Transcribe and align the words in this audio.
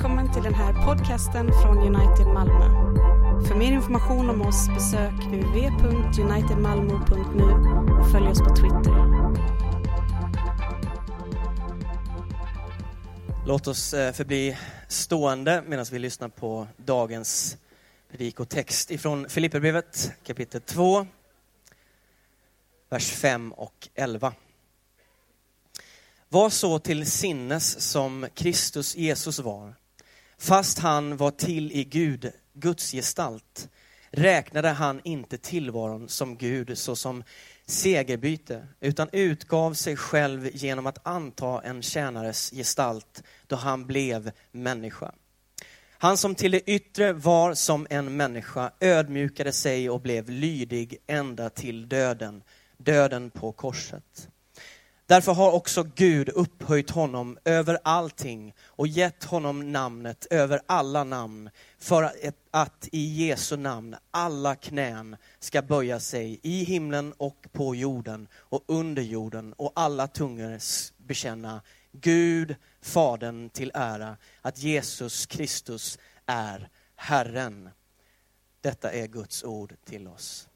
Välkommen 0.00 0.32
till 0.32 0.42
den 0.42 0.54
här 0.54 0.86
podcasten 0.86 1.50
från 1.62 1.78
United 1.78 2.26
Malmö. 2.26 2.64
För 3.48 3.54
mer 3.54 3.72
information 3.72 4.30
om 4.30 4.42
oss 4.42 4.68
besök 4.68 5.12
uv.unitedmalmo.nu 5.32 7.44
och 8.00 8.10
följ 8.10 8.28
oss 8.28 8.38
på 8.38 8.56
Twitter. 8.56 8.94
Låt 13.46 13.66
oss 13.66 13.94
eh, 13.94 14.12
förbli 14.12 14.56
stående 14.88 15.62
medan 15.66 15.86
vi 15.92 15.98
lyssnar 15.98 16.28
på 16.28 16.66
dagens 16.76 17.56
predikotext 18.10 18.90
ifrån 18.90 19.28
Filipperbrevet 19.28 20.12
kapitel 20.24 20.60
2, 20.60 21.06
vers 22.88 23.10
5 23.10 23.52
och 23.52 23.88
11. 23.94 24.32
Var 26.28 26.50
så 26.50 26.78
till 26.78 27.10
sinnes 27.10 27.90
som 27.90 28.26
Kristus 28.34 28.96
Jesus 28.96 29.38
var, 29.38 29.74
fast 30.40 30.78
han 30.78 31.16
var 31.16 31.30
till 31.30 31.72
i 31.72 31.84
Gud, 31.84 32.32
Guds 32.52 32.92
gestalt, 32.92 33.68
räknade 34.10 34.68
han 34.68 35.00
inte 35.04 35.38
tillvaron 35.38 36.08
som 36.08 36.36
Gud 36.36 36.78
såsom 36.78 37.24
segerbyte, 37.66 38.66
utan 38.80 39.08
utgav 39.12 39.74
sig 39.74 39.96
själv 39.96 40.50
genom 40.52 40.86
att 40.86 41.06
anta 41.06 41.62
en 41.62 41.82
tjänares 41.82 42.50
gestalt 42.50 43.22
då 43.46 43.56
han 43.56 43.86
blev 43.86 44.30
människa. 44.52 45.12
Han 45.98 46.16
som 46.16 46.34
till 46.34 46.50
det 46.50 46.70
yttre 46.70 47.12
var 47.12 47.54
som 47.54 47.86
en 47.90 48.16
människa 48.16 48.72
ödmjukade 48.80 49.52
sig 49.52 49.90
och 49.90 50.00
blev 50.00 50.30
lydig 50.30 50.96
ända 51.06 51.50
till 51.50 51.88
döden, 51.88 52.42
döden 52.76 53.30
på 53.30 53.52
korset. 53.52 54.28
Därför 55.10 55.32
har 55.32 55.52
också 55.52 55.82
Gud 55.94 56.28
upphöjt 56.28 56.90
honom 56.90 57.38
över 57.44 57.78
allting 57.84 58.54
och 58.66 58.86
gett 58.86 59.24
honom 59.24 59.72
namnet 59.72 60.26
över 60.30 60.60
alla 60.66 61.04
namn 61.04 61.50
för 61.78 62.12
att 62.50 62.88
i 62.92 63.26
Jesu 63.26 63.56
namn 63.56 63.96
alla 64.10 64.54
knän 64.56 65.16
ska 65.40 65.62
böja 65.62 66.00
sig 66.00 66.40
i 66.42 66.64
himlen 66.64 67.12
och 67.16 67.46
på 67.52 67.74
jorden 67.74 68.28
och 68.34 68.64
under 68.66 69.02
jorden 69.02 69.52
och 69.52 69.72
alla 69.74 70.06
tungor 70.06 70.58
bekänna 70.96 71.62
Gud, 71.92 72.56
Fadern 72.80 73.50
till 73.50 73.70
ära, 73.74 74.16
att 74.42 74.58
Jesus 74.58 75.26
Kristus 75.26 75.98
är 76.26 76.68
Herren. 76.96 77.70
Detta 78.60 78.92
är 78.92 79.06
Guds 79.06 79.44
ord 79.44 79.74
till 79.84 80.08
oss. 80.08 80.48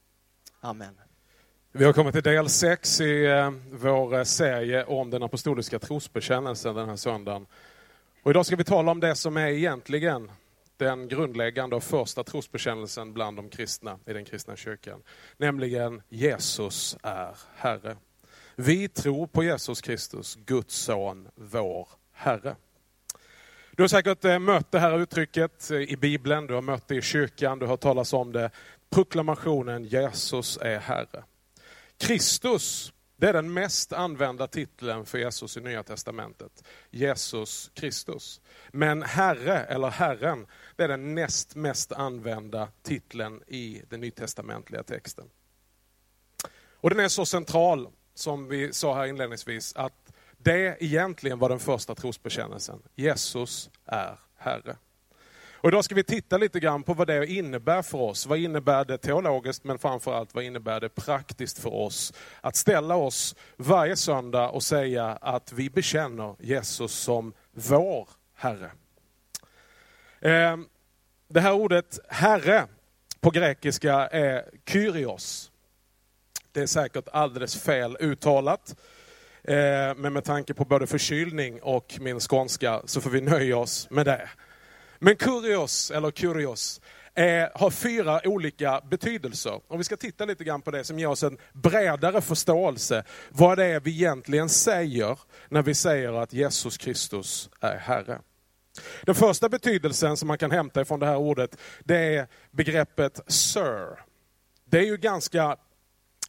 Amen. 0.60 0.94
Vi 1.76 1.84
har 1.84 1.92
kommit 1.92 2.14
till 2.14 2.22
del 2.22 2.48
6 2.48 3.00
i 3.00 3.26
eh, 3.26 3.50
vår 3.72 4.14
eh, 4.14 4.22
serie 4.22 4.84
om 4.84 5.10
den 5.10 5.22
apostoliska 5.22 5.78
trosbekännelsen 5.78 6.74
den 6.74 6.88
här 6.88 6.96
söndagen. 6.96 7.46
Och 8.22 8.30
idag 8.30 8.46
ska 8.46 8.56
vi 8.56 8.64
tala 8.64 8.90
om 8.90 9.00
det 9.00 9.14
som 9.14 9.36
är 9.36 9.46
egentligen 9.46 10.30
den 10.76 11.08
grundläggande 11.08 11.76
och 11.76 11.82
första 11.82 12.24
trosbekännelsen 12.24 13.12
bland 13.12 13.36
de 13.36 13.48
kristna 13.48 13.98
i 14.06 14.12
den 14.12 14.24
kristna 14.24 14.56
kyrkan. 14.56 15.02
Nämligen 15.36 16.02
Jesus 16.08 16.96
är 17.02 17.36
Herre. 17.56 17.96
Vi 18.56 18.88
tror 18.88 19.26
på 19.26 19.44
Jesus 19.44 19.80
Kristus, 19.80 20.38
Guds 20.46 20.74
son, 20.74 21.28
vår 21.34 21.88
Herre. 22.12 22.56
Du 23.70 23.82
har 23.82 23.88
säkert 23.88 24.24
eh, 24.24 24.38
mött 24.38 24.72
det 24.72 24.78
här 24.78 24.98
uttrycket 24.98 25.70
i 25.70 25.96
Bibeln, 25.96 26.46
du 26.46 26.54
har 26.54 26.62
mött 26.62 26.88
det 26.88 26.96
i 26.96 27.02
kyrkan, 27.02 27.58
du 27.58 27.64
har 27.64 27.70
hört 27.70 27.80
talas 27.80 28.12
om 28.12 28.32
det. 28.32 28.50
Proklamationen 28.90 29.84
Jesus 29.84 30.58
är 30.62 30.78
Herre. 30.78 31.24
Kristus, 31.98 32.92
det 33.16 33.28
är 33.28 33.32
den 33.32 33.52
mest 33.52 33.92
använda 33.92 34.46
titeln 34.46 35.06
för 35.06 35.18
Jesus 35.18 35.56
i 35.56 35.60
Nya 35.60 35.82
Testamentet. 35.82 36.64
Jesus 36.90 37.70
Kristus. 37.74 38.40
Men 38.72 39.02
Herre, 39.02 39.64
eller 39.64 39.90
Herren, 39.90 40.46
det 40.76 40.84
är 40.84 40.88
den 40.88 41.14
näst 41.14 41.54
mest 41.54 41.92
använda 41.92 42.68
titeln 42.82 43.42
i 43.46 43.82
den 43.88 44.00
nytestamentliga 44.00 44.82
texten. 44.82 45.30
Och 46.84 46.90
den 46.90 47.00
är 47.00 47.08
så 47.08 47.26
central, 47.26 47.88
som 48.14 48.48
vi 48.48 48.72
sa 48.72 48.94
här 48.94 49.06
inledningsvis, 49.06 49.76
att 49.76 50.12
det 50.38 50.76
egentligen 50.80 51.38
var 51.38 51.48
den 51.48 51.60
första 51.60 51.94
trosbekännelsen. 51.94 52.82
Jesus 52.94 53.70
är 53.84 54.18
Herre. 54.36 54.76
Och 55.64 55.68
idag 55.68 55.84
ska 55.84 55.94
vi 55.94 56.04
titta 56.04 56.36
lite 56.36 56.60
grann 56.60 56.82
på 56.82 56.94
vad 56.94 57.06
det 57.06 57.26
innebär 57.26 57.82
för 57.82 57.98
oss. 57.98 58.26
Vad 58.26 58.38
innebär 58.38 58.84
det 58.84 58.98
teologiskt, 58.98 59.64
men 59.64 59.78
framförallt 59.78 60.34
vad 60.34 60.44
innebär 60.44 60.80
det 60.80 60.88
praktiskt 60.88 61.58
för 61.58 61.74
oss? 61.74 62.12
Att 62.40 62.56
ställa 62.56 62.96
oss 62.96 63.36
varje 63.56 63.96
söndag 63.96 64.48
och 64.48 64.62
säga 64.62 65.18
att 65.20 65.52
vi 65.52 65.70
bekänner 65.70 66.36
Jesus 66.40 66.92
som 66.92 67.32
vår 67.52 68.08
Herre. 68.34 68.70
Ehm, 70.20 70.66
det 71.28 71.40
här 71.40 71.52
ordet 71.52 71.98
Herre 72.08 72.66
på 73.20 73.30
grekiska 73.30 73.94
är 73.94 74.50
Kyrios. 74.66 75.50
Det 76.52 76.60
är 76.60 76.66
säkert 76.66 77.08
alldeles 77.12 77.62
fel 77.62 77.96
uttalat. 78.00 78.76
Eh, 79.42 79.94
men 79.96 80.12
med 80.12 80.24
tanke 80.24 80.54
på 80.54 80.64
både 80.64 80.86
förkylning 80.86 81.62
och 81.62 81.98
min 82.00 82.20
skånska 82.20 82.82
så 82.84 83.00
får 83.00 83.10
vi 83.10 83.20
nöja 83.20 83.56
oss 83.56 83.90
med 83.90 84.06
det. 84.06 84.28
Men 85.04 85.16
kurios, 85.16 85.90
eller 85.90 86.10
kurios, 86.10 86.80
är, 87.14 87.50
har 87.54 87.70
fyra 87.70 88.20
olika 88.24 88.80
betydelser. 88.90 89.60
Och 89.68 89.80
vi 89.80 89.84
ska 89.84 89.96
titta 89.96 90.24
lite 90.24 90.44
grann 90.44 90.62
på 90.62 90.70
det 90.70 90.84
som 90.84 90.98
ger 90.98 91.08
oss 91.08 91.22
en 91.22 91.38
bredare 91.52 92.20
förståelse 92.20 93.04
vad 93.30 93.58
det 93.58 93.64
är 93.64 93.80
vi 93.80 93.90
egentligen 93.90 94.48
säger 94.48 95.18
när 95.48 95.62
vi 95.62 95.74
säger 95.74 96.12
att 96.12 96.32
Jesus 96.32 96.76
Kristus 96.76 97.50
är 97.60 97.76
Herre. 97.76 98.20
Den 99.02 99.14
första 99.14 99.48
betydelsen 99.48 100.16
som 100.16 100.28
man 100.28 100.38
kan 100.38 100.50
hämta 100.50 100.80
ifrån 100.80 101.00
det 101.00 101.06
här 101.06 101.16
ordet, 101.16 101.56
det 101.84 102.16
är 102.16 102.26
begreppet 102.50 103.20
Sir. 103.26 103.98
Det 104.64 104.78
är 104.78 104.86
ju 104.86 104.96
ganska 104.96 105.56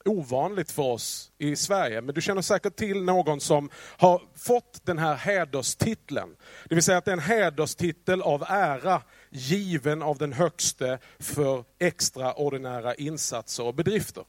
ovanligt 0.05 0.71
för 0.71 0.83
oss 0.83 1.31
i 1.37 1.55
Sverige, 1.55 2.01
men 2.01 2.15
du 2.15 2.21
känner 2.21 2.41
säkert 2.41 2.75
till 2.75 3.03
någon 3.03 3.39
som 3.39 3.69
har 3.97 4.21
fått 4.35 4.85
den 4.85 4.97
här 4.97 5.15
hederstiteln. 5.15 6.35
Det 6.69 6.75
vill 6.75 6.83
säga 6.83 6.97
att 6.97 7.05
det 7.05 7.11
är 7.11 7.17
en 7.17 7.19
hederstitel 7.19 8.21
av 8.21 8.43
ära 8.47 9.01
given 9.29 10.01
av 10.01 10.17
den 10.17 10.33
högste 10.33 10.99
för 11.19 11.63
extraordinära 11.79 12.95
insatser 12.95 13.63
och 13.63 13.75
bedrifter. 13.75 14.23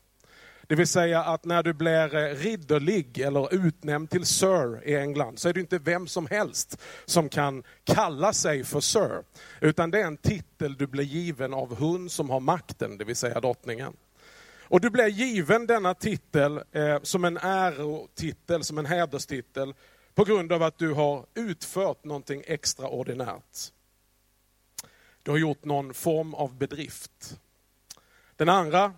Det 0.69 0.75
vill 0.75 0.87
säga 0.87 1.25
att 1.25 1.45
när 1.45 1.63
du 1.63 1.73
blir 1.73 2.35
ridderlig 2.35 3.19
eller 3.19 3.55
utnämnd 3.55 4.11
till 4.11 4.27
Sir 4.27 4.89
i 4.89 4.97
England 4.97 5.39
så 5.39 5.49
är 5.49 5.53
det 5.53 5.61
inte 5.61 5.79
vem 5.79 6.07
som 6.07 6.27
helst 6.27 6.81
som 7.05 7.29
kan 7.29 7.63
kalla 7.85 8.33
sig 8.33 8.65
för 8.65 8.81
Sir. 8.81 9.23
Utan 9.61 9.91
det 9.91 10.01
är 10.01 10.07
en 10.07 10.17
titel 10.17 10.77
du 10.77 10.87
blir 10.87 11.05
given 11.05 11.55
av 11.55 11.79
hon 11.79 12.11
som 12.11 12.31
har 12.31 12.41
makten, 12.41 12.99
det 12.99 13.05
vill 13.05 13.17
säga 13.17 13.41
drottningen. 13.41 13.93
Och 14.69 14.81
du 14.81 14.91
blir 14.91 15.07
given 15.07 15.67
denna 15.67 15.95
titel 15.95 16.61
eh, 16.73 17.03
som 17.03 17.25
en 17.25 17.37
ärotitel, 17.37 18.65
som 18.65 18.79
en 18.79 18.87
hederstitel, 18.87 19.75
på 20.15 20.25
grund 20.25 20.53
av 20.53 20.63
att 20.63 20.79
du 20.79 20.93
har 20.93 21.27
utfört 21.35 22.05
någonting 22.05 22.43
extraordinärt. 22.47 23.73
Du 25.23 25.31
har 25.31 25.39
gjort 25.39 25.65
någon 25.65 25.95
form 25.95 26.35
av 26.35 26.55
bedrift. 26.55 27.41
Den 28.37 28.49
andra 28.49 28.93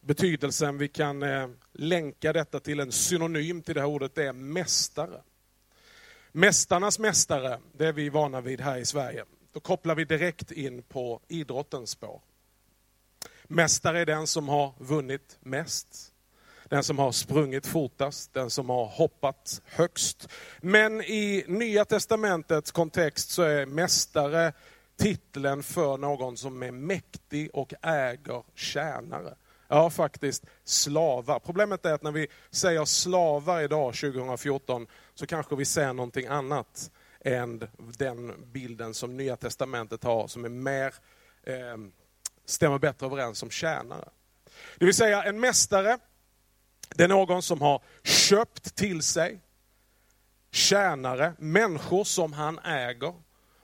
betydelsen, 0.00 0.78
vi 0.78 0.88
kan 0.88 1.22
eh, 1.22 1.48
länka 1.72 2.32
detta 2.32 2.60
till 2.60 2.80
en 2.80 2.92
synonym 2.92 3.62
till 3.62 3.74
det 3.74 3.80
här 3.80 3.88
ordet, 3.88 4.14
det 4.14 4.26
är 4.26 4.32
mästare. 4.32 5.20
Mästarnas 6.32 6.98
mästare, 6.98 7.58
det 7.72 7.86
är 7.86 7.92
vi 7.92 8.08
vana 8.08 8.40
vid 8.40 8.60
här 8.60 8.76
i 8.78 8.84
Sverige. 8.84 9.24
Då 9.52 9.60
kopplar 9.60 9.94
vi 9.94 10.04
direkt 10.04 10.50
in 10.52 10.82
på 10.82 11.20
idrottens 11.28 11.90
spår. 11.90 12.20
Mästare 13.48 14.00
är 14.00 14.06
den 14.06 14.26
som 14.26 14.48
har 14.48 14.74
vunnit 14.78 15.38
mest. 15.40 16.10
Den 16.68 16.84
som 16.84 16.98
har 16.98 17.12
sprungit 17.12 17.66
fortast, 17.66 18.34
den 18.34 18.50
som 18.50 18.70
har 18.70 18.86
hoppat 18.86 19.62
högst. 19.64 20.28
Men 20.60 21.00
i 21.00 21.44
Nya 21.48 21.84
Testamentets 21.84 22.72
kontext 22.72 23.30
så 23.30 23.42
är 23.42 23.66
mästare 23.66 24.52
titeln 24.96 25.62
för 25.62 25.96
någon 25.96 26.36
som 26.36 26.62
är 26.62 26.70
mäktig 26.70 27.50
och 27.52 27.74
äger 27.82 28.42
tjänare. 28.54 29.34
Ja, 29.68 29.90
faktiskt 29.90 30.44
slavar. 30.64 31.38
Problemet 31.38 31.86
är 31.86 31.92
att 31.92 32.02
när 32.02 32.12
vi 32.12 32.26
säger 32.50 32.84
slavar 32.84 33.60
idag, 33.60 33.94
2014, 33.94 34.86
så 35.14 35.26
kanske 35.26 35.56
vi 35.56 35.64
ser 35.64 35.92
någonting 35.92 36.26
annat 36.26 36.90
än 37.20 37.68
den 37.76 38.32
bilden 38.52 38.94
som 38.94 39.16
Nya 39.16 39.36
Testamentet 39.36 40.04
har, 40.04 40.26
som 40.26 40.44
är 40.44 40.48
mer 40.48 40.94
eh, 41.42 41.76
stämmer 42.44 42.78
bättre 42.78 43.06
överens 43.06 43.38
som 43.38 43.50
tjänare. 43.50 44.08
Det 44.78 44.84
vill 44.84 44.94
säga 44.94 45.22
en 45.22 45.40
mästare, 45.40 45.98
det 46.94 47.04
är 47.04 47.08
någon 47.08 47.42
som 47.42 47.60
har 47.60 47.82
köpt 48.02 48.74
till 48.74 49.02
sig 49.02 49.40
tjänare, 50.50 51.32
människor 51.38 52.04
som 52.04 52.32
han 52.32 52.58
äger 52.58 53.14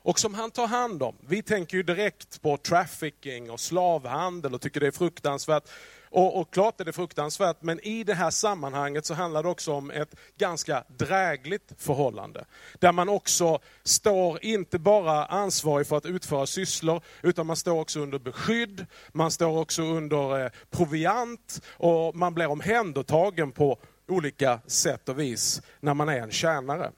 och 0.03 0.19
som 0.19 0.35
han 0.35 0.51
tar 0.51 0.67
hand 0.67 1.03
om. 1.03 1.17
Vi 1.21 1.43
tänker 1.43 1.77
ju 1.77 1.83
direkt 1.83 2.43
på 2.43 2.57
trafficking 2.57 3.51
och 3.51 3.61
slavhandel 3.61 4.55
och 4.55 4.61
tycker 4.61 4.81
det 4.81 4.87
är 4.87 4.91
fruktansvärt. 4.91 5.69
Och, 6.11 6.41
och 6.41 6.53
klart 6.53 6.81
är 6.81 6.85
det 6.85 6.93
fruktansvärt, 6.93 7.57
men 7.61 7.81
i 7.81 8.05
det 8.05 8.15
här 8.15 8.31
sammanhanget 8.31 9.07
så 9.07 9.15
handlar 9.15 9.43
det 9.43 9.49
också 9.49 9.73
om 9.73 9.91
ett 9.91 10.15
ganska 10.39 10.85
drägligt 10.89 11.73
förhållande. 11.79 12.45
Där 12.79 12.93
man 12.93 13.09
också 13.09 13.59
står 13.83 14.45
inte 14.45 14.79
bara 14.79 15.25
ansvarig 15.27 15.87
för 15.87 15.97
att 15.97 16.07
utföra 16.07 16.47
sysslor, 16.47 17.03
utan 17.23 17.47
man 17.47 17.57
står 17.57 17.81
också 17.81 18.01
under 18.01 18.19
beskydd, 18.19 18.87
man 19.13 19.31
står 19.31 19.59
också 19.59 19.83
under 19.83 20.45
eh, 20.45 20.51
proviant 20.71 21.63
och 21.69 22.17
man 22.17 22.35
blir 22.35 22.47
omhändertagen 22.47 23.53
på 23.53 23.79
olika 24.09 24.61
sätt 24.67 25.09
och 25.09 25.21
vis 25.21 25.63
när 25.81 25.95
man 25.95 26.09
är 26.09 26.21
en 26.21 26.31
tjänare. 26.31 26.93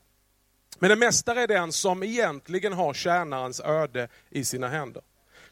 Men 0.78 0.90
en 0.90 0.98
mästare 0.98 1.40
är 1.40 1.48
den 1.48 1.72
som 1.72 2.02
egentligen 2.02 2.72
har 2.72 2.94
tjänarens 2.94 3.60
öde 3.60 4.08
i 4.30 4.44
sina 4.44 4.68
händer. 4.68 5.02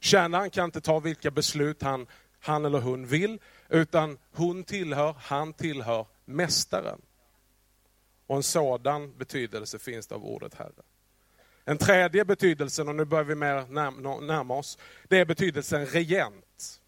Tjänaren 0.01 0.51
kan 0.51 0.65
inte 0.65 0.81
ta 0.81 0.99
vilka 0.99 1.31
beslut 1.31 1.83
han, 1.83 2.07
han 2.41 2.65
eller 2.65 2.81
hon 2.81 3.07
vill, 3.07 3.39
utan 3.69 4.19
hon 4.33 4.65
tillhör, 4.65 5.15
han 5.19 5.53
tillhör 5.53 6.07
mästaren. 6.25 7.01
Och 8.27 8.37
en 8.37 8.43
sådan 8.43 9.19
betydelse 9.19 9.79
finns 9.79 10.07
det 10.07 10.15
av 10.15 10.25
ordet 10.25 10.55
Herre. 10.55 10.83
En 11.65 11.79
tredje 11.79 12.25
betydelse, 12.25 12.83
och 12.83 12.95
nu 12.95 13.05
börjar 13.05 13.25
vi 13.25 13.35
mer 13.35 13.67
närma 14.21 14.55
oss, 14.55 14.79
det 15.09 15.19
är 15.19 15.25
betydelsen 15.25 15.87
regent. 15.87 16.81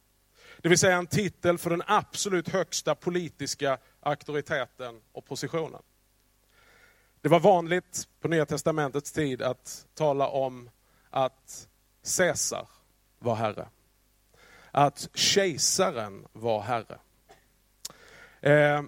Det 0.59 0.69
vill 0.69 0.79
säga 0.79 0.97
en 0.97 1.07
titel 1.07 1.59
för 1.59 1.71
den 1.71 1.83
absolut 1.87 2.49
högsta 2.49 2.95
politiska 2.95 3.79
auktoriteten 4.01 5.01
och 5.13 5.25
positionen. 5.25 5.83
Det 7.21 7.29
var 7.29 7.41
vanligt 7.41 8.09
på 8.21 8.29
Nya 8.29 8.47
Testamentets 8.47 9.13
tid 9.13 9.43
att 9.43 9.87
tala 9.95 10.29
om 10.29 10.71
att 11.11 11.69
Caesar 12.17 12.69
var 13.19 13.35
herre. 13.35 13.69
Att 14.75 15.09
kejsaren 15.15 16.27
var 16.33 16.63
herre. 16.63 16.99
Eh, 18.41 18.83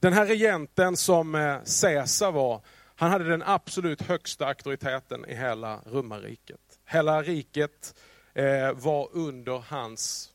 den 0.00 0.12
här 0.12 0.26
regenten 0.26 0.96
som 0.96 1.34
eh, 1.34 1.58
Caesar 1.80 2.32
var, 2.32 2.62
han 2.96 3.10
hade 3.10 3.24
den 3.24 3.42
absolut 3.42 4.02
högsta 4.02 4.46
auktoriteten 4.46 5.24
i 5.28 5.34
hela 5.34 5.80
romarriket. 5.86 6.80
Hela 6.84 7.22
riket 7.22 7.94
eh, 8.34 8.72
var 8.72 9.08
under 9.12 9.58
hans 9.58 10.32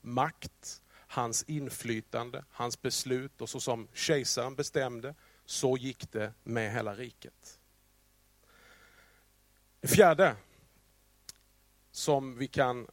makt, 0.00 0.82
hans 1.06 1.42
inflytande, 1.42 2.44
hans 2.50 2.82
beslut 2.82 3.40
och 3.40 3.48
så 3.48 3.60
som 3.60 3.88
kejsaren 3.94 4.54
bestämde, 4.54 5.14
så 5.44 5.76
gick 5.76 6.12
det 6.12 6.32
med 6.42 6.72
hela 6.72 6.94
riket. 6.94 7.58
Det 9.80 9.88
fjärde 9.88 10.36
som 11.90 12.38
vi 12.38 12.48
kan 12.48 12.86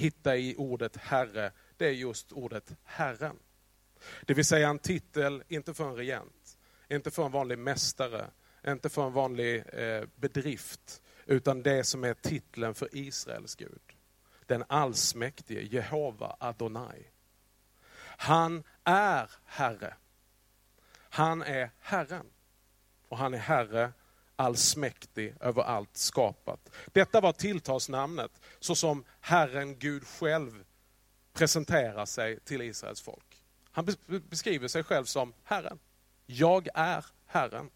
hitta 0.00 0.36
i 0.36 0.54
ordet 0.56 0.96
Herre, 0.96 1.52
det 1.76 1.86
är 1.86 1.92
just 1.92 2.32
ordet 2.32 2.72
Herren. 2.84 3.38
Det 4.22 4.34
vill 4.34 4.44
säga 4.44 4.68
en 4.68 4.78
titel, 4.78 5.42
inte 5.48 5.74
för 5.74 5.88
en 5.88 5.96
regent, 5.96 6.58
inte 6.88 7.10
för 7.10 7.24
en 7.24 7.32
vanlig 7.32 7.58
mästare, 7.58 8.26
inte 8.66 8.88
för 8.88 9.06
en 9.06 9.12
vanlig 9.12 9.64
eh, 9.72 10.04
bedrift, 10.16 11.02
utan 11.26 11.62
det 11.62 11.84
som 11.84 12.04
är 12.04 12.14
titeln 12.14 12.74
för 12.74 12.88
Israels 12.92 13.54
Gud. 13.54 13.82
Den 14.46 14.64
allsmäktige 14.68 15.62
Jehova 15.62 16.36
Adonai. 16.40 17.06
Han 18.02 18.62
är 18.84 19.30
Herre. 19.44 19.94
Han 20.92 21.42
är 21.42 21.70
Herren. 21.78 22.26
Och 23.08 23.18
han 23.18 23.34
är 23.34 23.38
Herre 23.38 23.92
allsmäktig 24.40 25.34
över 25.40 25.62
allt 25.62 25.96
skapat. 25.96 26.70
Detta 26.92 27.20
var 27.20 27.32
tilltalsnamnet, 27.32 28.30
så 28.60 28.74
som 28.74 29.04
Herren 29.20 29.78
Gud 29.78 30.06
själv 30.06 30.64
presenterar 31.32 32.06
sig 32.06 32.40
till 32.40 32.62
Israels 32.62 33.00
folk. 33.00 33.42
Han 33.70 33.88
beskriver 34.06 34.68
sig 34.68 34.84
själv 34.84 35.04
som 35.04 35.34
Herren. 35.44 35.78
Jag 36.26 36.68
är 36.74 37.04
Herren. 37.26 37.70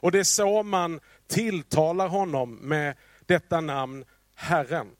Och 0.00 0.12
det 0.12 0.18
är 0.18 0.24
så 0.24 0.62
man 0.62 1.00
tilltalar 1.26 2.08
honom 2.08 2.54
med 2.54 2.96
detta 3.26 3.60
namn 3.60 4.04
Herren. 4.34 4.96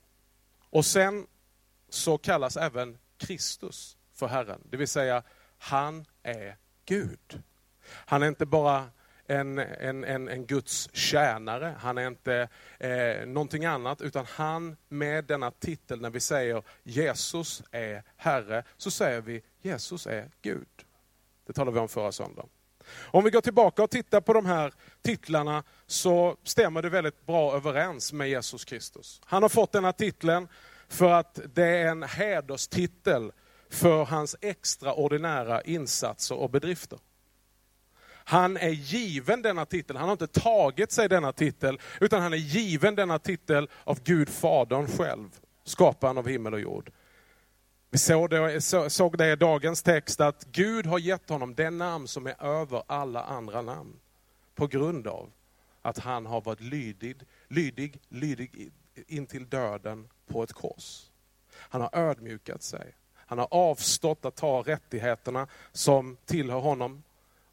Och 0.69 0.85
sen 0.85 1.27
så 1.89 2.17
kallas 2.17 2.57
även 2.57 2.97
Kristus 3.17 3.97
för 4.13 4.27
Herren, 4.27 4.61
det 4.69 4.77
vill 4.77 4.87
säga 4.87 5.23
han 5.57 6.05
är 6.23 6.57
Gud. 6.85 7.43
Han 7.89 8.23
är 8.23 8.27
inte 8.27 8.45
bara 8.45 8.89
en, 9.29 9.57
en, 9.57 10.03
en, 10.03 10.27
en 10.27 10.45
Guds 10.45 10.89
tjänare, 10.93 11.75
han 11.79 11.97
är 11.97 12.07
inte 12.07 12.49
eh, 12.79 13.25
någonting 13.27 13.65
annat, 13.65 14.01
utan 14.01 14.25
han 14.25 14.77
med 14.87 15.25
denna 15.25 15.51
titel, 15.51 16.01
när 16.01 16.09
vi 16.09 16.19
säger 16.19 16.63
Jesus 16.83 17.63
är 17.71 18.03
Herre, 18.17 18.63
så 18.77 18.91
säger 18.91 19.21
vi 19.21 19.41
Jesus 19.61 20.07
är 20.07 20.29
Gud. 20.41 20.67
Det 21.47 21.53
talade 21.53 21.75
vi 21.75 21.79
om 21.79 21.87
förra 21.87 22.11
söndagen. 22.11 22.49
Om 23.11 23.23
vi 23.23 23.29
går 23.29 23.41
tillbaka 23.41 23.83
och 23.83 23.89
tittar 23.89 24.21
på 24.21 24.33
de 24.33 24.45
här 24.45 24.73
titlarna 25.01 25.63
så 25.87 26.37
stämmer 26.43 26.81
det 26.81 26.89
väldigt 26.89 27.25
bra 27.25 27.55
överens 27.55 28.13
med 28.13 28.29
Jesus 28.29 28.65
Kristus. 28.65 29.21
Han 29.25 29.41
har 29.41 29.49
fått 29.49 29.71
denna 29.71 29.93
titeln 29.93 30.47
för 30.87 31.11
att 31.11 31.39
det 31.53 31.65
är 31.65 31.87
en 31.87 32.03
hederstitel 32.03 33.31
för 33.69 34.05
hans 34.05 34.35
extraordinära 34.41 35.61
insatser 35.61 36.35
och 36.35 36.49
bedrifter. 36.49 36.99
Han 38.29 38.57
är 38.57 38.69
given 38.69 39.41
denna 39.41 39.65
titel, 39.65 39.95
han 39.97 40.05
har 40.05 40.11
inte 40.11 40.27
tagit 40.27 40.91
sig 40.91 41.09
denna 41.09 41.31
titel, 41.31 41.79
utan 42.01 42.21
han 42.21 42.33
är 42.33 42.37
given 42.37 42.95
denna 42.95 43.19
titel 43.19 43.69
av 43.83 44.03
Gud 44.03 44.29
Fadern 44.29 44.87
själv, 44.87 45.39
skaparen 45.63 46.17
av 46.17 46.27
himmel 46.27 46.53
och 46.53 46.59
jord. 46.59 46.91
Vi 47.89 47.97
såg 47.97 48.29
det, 48.29 48.61
såg 48.89 49.17
det 49.17 49.31
i 49.31 49.35
dagens 49.35 49.83
text 49.83 50.21
att 50.21 50.45
Gud 50.51 50.85
har 50.85 50.99
gett 50.99 51.29
honom 51.29 51.55
det 51.55 51.69
namn 51.69 52.07
som 52.07 52.27
är 52.27 52.43
över 52.43 52.83
alla 52.87 53.23
andra 53.23 53.61
namn. 53.61 53.99
På 54.55 54.67
grund 54.67 55.07
av 55.07 55.31
att 55.81 55.99
han 55.99 56.25
har 56.25 56.41
varit 56.41 56.61
lydig, 56.61 57.15
lydig, 57.47 57.99
lydig 58.09 58.71
intill 59.07 59.49
döden 59.49 60.07
på 60.27 60.43
ett 60.43 60.53
kors. 60.53 61.05
Han 61.53 61.81
har 61.81 61.89
ödmjukat 61.93 62.63
sig. 62.63 62.95
Han 63.15 63.37
har 63.37 63.47
avstått 63.51 64.25
att 64.25 64.35
ta 64.35 64.61
rättigheterna 64.61 65.47
som 65.71 66.17
tillhör 66.25 66.59
honom 66.59 67.03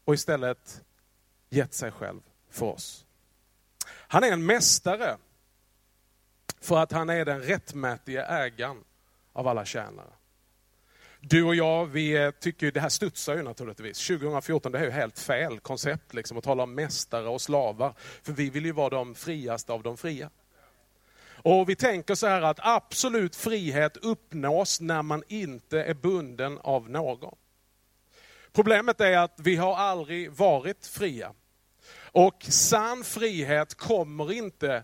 och 0.07 0.13
istället 0.13 0.81
gett 1.49 1.73
sig 1.73 1.91
själv 1.91 2.19
för 2.49 2.65
oss. 2.65 3.05
Han 3.87 4.23
är 4.23 4.31
en 4.31 4.45
mästare 4.45 5.17
för 6.61 6.77
att 6.77 6.91
han 6.91 7.09
är 7.09 7.25
den 7.25 7.41
rättmätige 7.41 8.25
ägaren 8.29 8.83
av 9.33 9.47
alla 9.47 9.65
tjänare. 9.65 10.13
Du 11.19 11.43
och 11.43 11.55
jag, 11.55 11.85
vi 11.85 12.31
tycker 12.39 12.71
det 12.71 12.79
här 12.79 12.89
studsar 12.89 13.35
ju 13.35 13.43
naturligtvis. 13.43 14.07
2014, 14.07 14.71
det 14.71 14.79
är 14.79 14.83
ju 14.83 14.89
helt 14.89 15.19
fel 15.19 15.59
koncept 15.59 16.13
liksom, 16.13 16.37
att 16.37 16.43
tala 16.43 16.63
om 16.63 16.75
mästare 16.75 17.27
och 17.27 17.41
slavar. 17.41 17.93
För 17.97 18.33
vi 18.33 18.49
vill 18.49 18.65
ju 18.65 18.71
vara 18.71 18.89
de 18.89 19.15
friaste 19.15 19.73
av 19.73 19.83
de 19.83 19.97
fria. 19.97 20.29
Och 21.27 21.69
vi 21.69 21.75
tänker 21.75 22.15
så 22.15 22.27
här 22.27 22.41
att 22.41 22.59
absolut 22.61 23.35
frihet 23.35 23.97
uppnås 23.97 24.81
när 24.81 25.01
man 25.01 25.23
inte 25.27 25.83
är 25.83 25.93
bunden 25.93 26.57
av 26.57 26.89
någon. 26.89 27.35
Problemet 28.57 29.01
är 29.01 29.17
att 29.17 29.39
vi 29.39 29.55
har 29.55 29.75
aldrig 29.75 30.31
varit 30.31 30.87
fria. 30.87 31.33
Och 32.11 32.45
sann 32.49 33.03
frihet 33.03 33.75
kommer 33.75 34.31
inte 34.31 34.83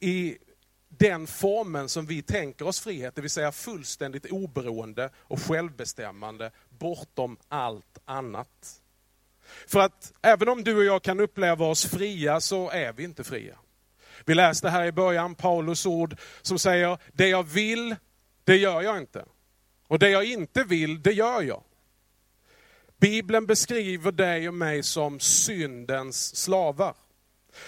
i 0.00 0.38
den 0.88 1.26
formen 1.26 1.88
som 1.88 2.06
vi 2.06 2.22
tänker 2.22 2.66
oss 2.66 2.80
frihet, 2.80 3.14
det 3.14 3.20
vill 3.20 3.30
säga 3.30 3.52
fullständigt 3.52 4.32
oberoende 4.32 5.10
och 5.16 5.40
självbestämmande 5.40 6.50
bortom 6.68 7.36
allt 7.48 7.98
annat. 8.04 8.82
För 9.66 9.80
att 9.80 10.12
även 10.22 10.48
om 10.48 10.64
du 10.64 10.76
och 10.76 10.84
jag 10.84 11.02
kan 11.02 11.20
uppleva 11.20 11.66
oss 11.66 11.86
fria 11.86 12.40
så 12.40 12.70
är 12.70 12.92
vi 12.92 13.04
inte 13.04 13.24
fria. 13.24 13.58
Vi 14.24 14.34
läste 14.34 14.68
här 14.68 14.84
i 14.84 14.92
början 14.92 15.34
Paulus 15.34 15.86
ord 15.86 16.16
som 16.42 16.58
säger, 16.58 16.98
det 17.12 17.28
jag 17.28 17.42
vill, 17.42 17.96
det 18.44 18.56
gör 18.56 18.82
jag 18.82 18.98
inte. 18.98 19.24
Och 19.86 19.98
det 19.98 20.10
jag 20.10 20.24
inte 20.24 20.64
vill, 20.64 21.02
det 21.02 21.12
gör 21.12 21.42
jag. 21.42 21.62
Bibeln 23.04 23.46
beskriver 23.46 24.12
dig 24.12 24.48
och 24.48 24.54
mig 24.54 24.82
som 24.82 25.20
syndens 25.20 26.36
slavar. 26.36 26.94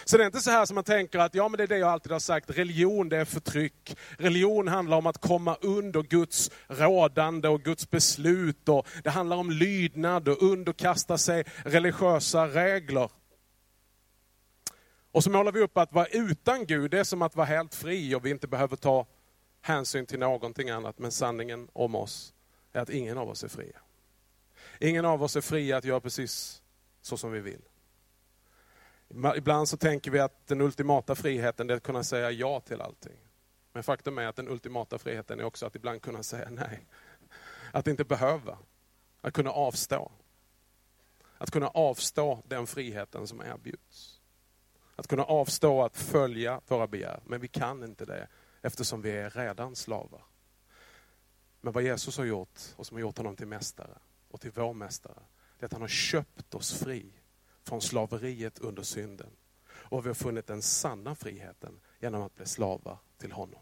Så 0.05 0.16
det 0.16 0.23
är 0.23 0.26
inte 0.26 0.40
så 0.40 0.50
här 0.50 0.66
som 0.66 0.75
man 0.75 0.85
tänker 0.85 1.19
att 1.19 1.35
ja, 1.35 1.49
men 1.49 1.59
det 1.59 1.62
är 1.62 1.69
det 1.69 1.78
jag 1.78 1.88
alltid 1.88 2.12
har 2.12 2.19
sagt, 2.19 2.50
religion 2.50 3.09
det 3.09 3.16
är 3.16 3.25
förtryck. 3.25 3.97
Religion 4.19 4.69
handlar 4.69 4.97
om 4.97 5.07
att 5.07 5.19
komma 5.19 5.57
under 5.61 6.02
Guds 6.02 6.50
rådande 6.69 7.49
och 7.49 7.62
Guds 7.62 7.90
beslut. 7.90 8.69
Och 8.69 8.87
det 9.05 9.11
handlar 9.11 9.37
om 9.37 9.50
lydnad 9.50 10.28
och 10.28 10.43
underkasta 10.43 11.19
sig 11.19 11.45
religiösa 11.64 12.47
regler. 12.49 13.11
Och 15.12 15.25
så 15.25 15.31
målar 15.31 15.52
vi 15.52 15.61
upp 15.61 15.78
att 15.78 15.93
vara 15.93 16.07
utan 16.07 16.66
Gud, 16.66 16.90
det 16.90 16.99
är 16.99 17.05
som 17.05 17.23
att 17.23 17.37
vara 17.37 17.47
helt 17.47 17.75
fri 17.75 18.14
och 18.14 18.26
vi 18.26 18.31
inte 18.31 18.49
behöver 18.49 18.76
ta 18.76 19.07
hänsyn 19.61 20.07
till 20.07 20.19
någonting 20.19 20.71
annat. 20.71 20.99
Men 20.99 21.12
sanningen 21.12 21.69
om 21.73 21.95
oss 21.95 22.35
är 22.73 22.81
att 22.81 22.90
ingen 22.90 23.19
av 23.19 23.28
oss 23.28 23.45
är 23.45 23.49
fria. 23.49 23.81
Ingen 24.80 25.04
av 25.04 25.23
oss 25.23 25.37
är 25.37 25.40
fria 25.40 25.76
att 25.76 25.85
göra 25.85 26.00
precis 26.00 26.62
så 27.02 27.16
som 27.16 27.33
vi 27.33 27.40
vill. 27.40 27.62
Ibland 29.37 29.68
så 29.68 29.76
tänker 29.76 30.11
vi 30.11 30.18
att 30.18 30.47
den 30.47 30.61
ultimata 30.61 31.14
friheten 31.14 31.71
är 31.71 31.75
att 31.75 31.83
kunna 31.83 32.04
säga 32.04 32.30
ja 32.30 32.61
till 32.61 32.80
allting. 32.80 33.16
Men 33.73 33.83
faktum 33.83 34.18
är 34.18 34.26
att 34.26 34.37
den 34.37 34.49
ultimata 34.49 34.99
friheten 34.99 35.40
är 35.40 35.45
också 35.45 35.66
att 35.66 35.76
ibland 35.76 36.02
kunna 36.02 36.23
säga 36.23 36.49
nej. 36.50 36.87
Att 37.73 37.87
inte 37.87 38.04
behöva, 38.04 38.59
att 39.21 39.35
kunna 39.35 39.50
avstå. 39.50 40.12
Att 41.38 41.50
kunna 41.50 41.68
avstå 41.68 42.42
den 42.47 42.66
friheten 42.66 43.26
som 43.26 43.40
erbjuds. 43.40 44.21
Att 44.97 45.06
kunna 45.06 45.25
avstå 45.25 45.83
att 45.83 45.97
följa 45.97 46.61
våra 46.68 46.87
begär, 46.87 47.21
men 47.26 47.40
vi 47.40 47.49
kan 47.49 47.85
inte 47.85 48.04
det 48.04 48.28
eftersom 48.62 49.02
vi 49.02 49.11
är 49.11 49.30
redan 49.30 49.76
slavar. 49.76 50.23
Men 51.61 51.73
vad 51.73 51.83
Jesus 51.83 52.18
har 52.18 52.25
gjort 52.25 52.61
och 52.76 52.87
som 52.87 52.95
har 52.97 53.00
gjort 53.00 53.18
honom 53.18 53.37
till 53.37 53.47
mästare 53.47 53.99
och 54.37 54.40
till 54.40 54.50
vår 54.55 54.75
mästare, 54.75 55.23
det 55.59 55.64
är 55.64 55.66
att 55.66 55.73
han 55.73 55.81
har 55.81 55.88
köpt 55.88 56.55
oss 56.55 56.78
fri 56.78 57.12
från 57.64 57.83
slaveriet 57.83 58.59
under 58.59 58.83
synden. 58.83 59.31
Och 59.69 60.05
vi 60.05 60.09
har 60.09 60.14
funnit 60.14 60.47
den 60.47 60.62
sanna 60.62 61.14
friheten 61.14 61.81
genom 62.00 62.23
att 62.23 62.35
bli 62.35 62.47
slavar 62.47 62.99
till 63.19 63.33
honom. 63.33 63.61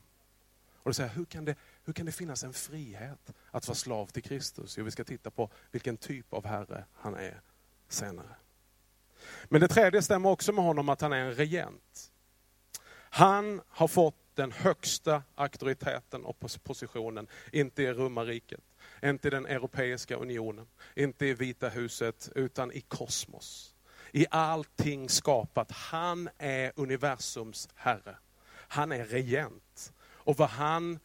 Och 0.66 0.90
då 0.90 0.94
säger 0.94 1.10
hur 1.10 1.24
kan, 1.24 1.44
det, 1.44 1.56
hur 1.84 1.92
kan 1.92 2.06
det 2.06 2.12
finnas 2.12 2.44
en 2.44 2.52
frihet 2.52 3.32
att 3.50 3.68
vara 3.68 3.74
slav 3.76 4.06
till 4.06 4.22
Kristus? 4.22 4.78
Jo, 4.78 4.84
vi 4.84 4.90
ska 4.90 5.04
titta 5.04 5.30
på 5.30 5.50
vilken 5.70 5.96
typ 5.96 6.32
av 6.32 6.46
Herre 6.46 6.84
han 6.92 7.14
är 7.14 7.40
senare. 7.88 8.36
Men 9.44 9.60
det 9.60 9.68
tredje 9.68 10.02
stämmer 10.02 10.28
också 10.28 10.52
med 10.52 10.64
honom 10.64 10.88
att 10.88 11.00
han 11.00 11.12
är 11.12 11.24
en 11.24 11.34
regent. 11.34 12.12
Han 13.10 13.60
har 13.68 13.88
fått 13.88 14.16
den 14.34 14.52
högsta 14.52 15.22
auktoriteten 15.34 16.24
och 16.24 16.38
positionen, 16.62 17.26
inte 17.52 17.82
i 17.82 17.92
romarriket, 17.92 18.60
inte 19.04 19.28
i 19.28 19.30
den 19.30 19.46
Europeiska 19.46 20.16
unionen, 20.16 20.66
inte 20.94 21.26
i 21.26 21.34
Vita 21.34 21.68
huset, 21.68 22.30
utan 22.34 22.72
i 22.72 22.80
kosmos. 22.80 23.74
I 24.12 24.26
allting 24.30 25.08
skapat. 25.08 25.70
Han 25.70 26.28
är 26.38 26.72
universums 26.76 27.68
herre. 27.74 28.16
Han 28.68 28.92
är 28.92 29.04
regent. 29.04 29.92
Och 30.02 30.36
vad 30.36 30.48
han 30.48 30.98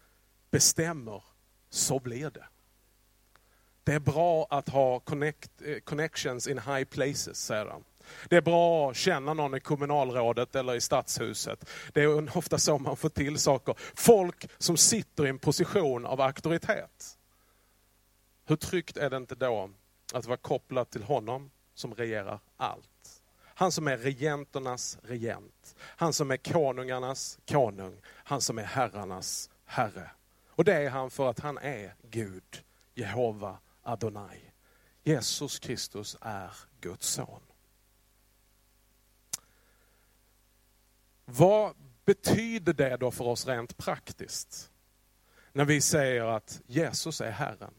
bestämmer, 0.51 1.23
så 1.69 1.99
blir 1.99 2.29
det. 2.29 2.45
Det 3.83 3.93
är 3.93 3.99
bra 3.99 4.47
att 4.49 4.69
ha 4.69 4.99
connect, 4.99 5.51
eh, 5.61 5.79
connections 5.79 6.47
in 6.47 6.59
high 6.59 6.83
places, 6.83 7.37
säger 7.45 7.65
han. 7.65 7.83
Det 8.29 8.35
är 8.35 8.41
bra 8.41 8.91
att 8.91 8.97
känna 8.97 9.33
någon 9.33 9.55
i 9.55 9.59
kommunalrådet 9.59 10.55
eller 10.55 10.75
i 10.75 10.81
stadshuset. 10.81 11.69
Det 11.93 12.01
är 12.01 12.37
ofta 12.37 12.57
så 12.57 12.79
man 12.79 12.97
får 12.97 13.09
till 13.09 13.39
saker. 13.39 13.75
Folk 13.95 14.49
som 14.57 14.77
sitter 14.77 15.25
i 15.25 15.29
en 15.29 15.39
position 15.39 16.05
av 16.05 16.21
auktoritet. 16.21 17.18
Hur 18.49 18.55
tryggt 18.55 18.97
är 18.97 19.09
det 19.09 19.17
inte 19.17 19.35
då 19.35 19.69
att 20.13 20.25
vara 20.25 20.37
kopplad 20.37 20.89
till 20.89 21.03
honom 21.03 21.51
som 21.73 21.93
regerar 21.93 22.39
allt? 22.57 23.21
Han 23.43 23.71
som 23.71 23.87
är 23.87 23.97
regenternas 23.97 24.97
regent. 25.01 25.75
Han 25.79 26.13
som 26.13 26.31
är 26.31 26.37
konungarnas 26.37 27.39
konung. 27.47 28.01
Han 28.05 28.41
som 28.41 28.57
är 28.57 28.63
herrarnas 28.63 29.49
herre. 29.65 30.11
Och 30.47 30.63
det 30.63 30.73
är 30.73 30.89
han 30.89 31.09
för 31.09 31.29
att 31.29 31.39
han 31.39 31.57
är 31.57 31.95
Gud, 32.01 32.63
Jehova 32.93 33.59
Adonai. 33.83 34.39
Jesus 35.03 35.59
Kristus 35.59 36.17
är 36.21 36.51
Guds 36.81 37.07
son. 37.07 37.41
Vad 41.25 41.75
betyder 42.05 42.73
det 42.73 42.97
då 42.97 43.11
för 43.11 43.25
oss 43.25 43.47
rent 43.47 43.77
praktiskt? 43.77 44.71
När 45.53 45.65
vi 45.65 45.81
säger 45.81 46.23
att 46.25 46.61
Jesus 46.67 47.21
är 47.21 47.31
Herren. 47.31 47.73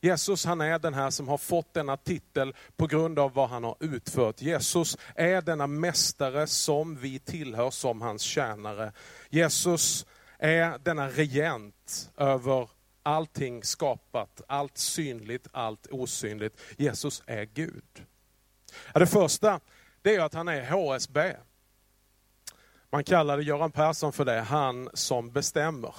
Jesus 0.00 0.44
han 0.44 0.60
är 0.60 0.78
den 0.78 0.94
här 0.94 1.10
som 1.10 1.28
har 1.28 1.38
fått 1.38 1.74
denna 1.74 1.96
titel 1.96 2.54
på 2.76 2.86
grund 2.86 3.18
av 3.18 3.32
vad 3.34 3.48
han 3.48 3.64
har 3.64 3.76
utfört. 3.80 4.42
Jesus 4.42 4.98
är 5.14 5.42
denna 5.42 5.66
mästare 5.66 6.46
som 6.46 6.96
vi 6.96 7.18
tillhör 7.18 7.70
som 7.70 8.02
hans 8.02 8.22
tjänare. 8.22 8.92
Jesus 9.28 10.06
är 10.38 10.78
denna 10.78 11.08
regent 11.08 12.10
över 12.16 12.68
allting 13.02 13.64
skapat, 13.64 14.40
allt 14.48 14.78
synligt, 14.78 15.48
allt 15.52 15.86
osynligt. 15.90 16.60
Jesus 16.76 17.22
är 17.26 17.44
Gud. 17.44 18.04
Det 18.94 19.06
första 19.06 19.60
det 20.02 20.14
är 20.14 20.20
att 20.20 20.34
han 20.34 20.48
är 20.48 20.70
HSB. 20.70 21.36
Man 22.90 23.04
kallade 23.04 23.42
Göran 23.42 23.72
Persson 23.72 24.12
för 24.12 24.24
det, 24.24 24.40
han 24.40 24.90
som 24.94 25.30
bestämmer. 25.30 25.94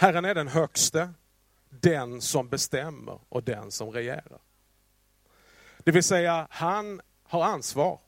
Herren 0.00 0.24
är 0.24 0.34
den 0.34 0.48
högste, 0.48 1.12
den 1.70 2.20
som 2.20 2.48
bestämmer 2.48 3.20
och 3.28 3.42
den 3.42 3.70
som 3.70 3.90
regerar. 3.90 4.38
Det 5.78 5.90
vill 5.90 6.02
säga, 6.02 6.46
han 6.50 7.00
har 7.22 7.44
ansvar. 7.44 8.00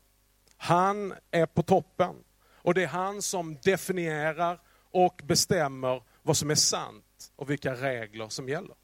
Han 0.56 1.14
är 1.30 1.46
på 1.46 1.62
toppen. 1.62 2.14
Och 2.52 2.74
det 2.74 2.82
är 2.82 2.86
han 2.86 3.22
som 3.22 3.58
definierar 3.62 4.60
och 4.90 5.20
bestämmer 5.24 6.02
vad 6.22 6.36
som 6.36 6.50
är 6.50 6.54
sant 6.54 7.32
och 7.36 7.50
vilka 7.50 7.74
regler 7.74 8.28
som 8.28 8.48
gäller. 8.48 8.76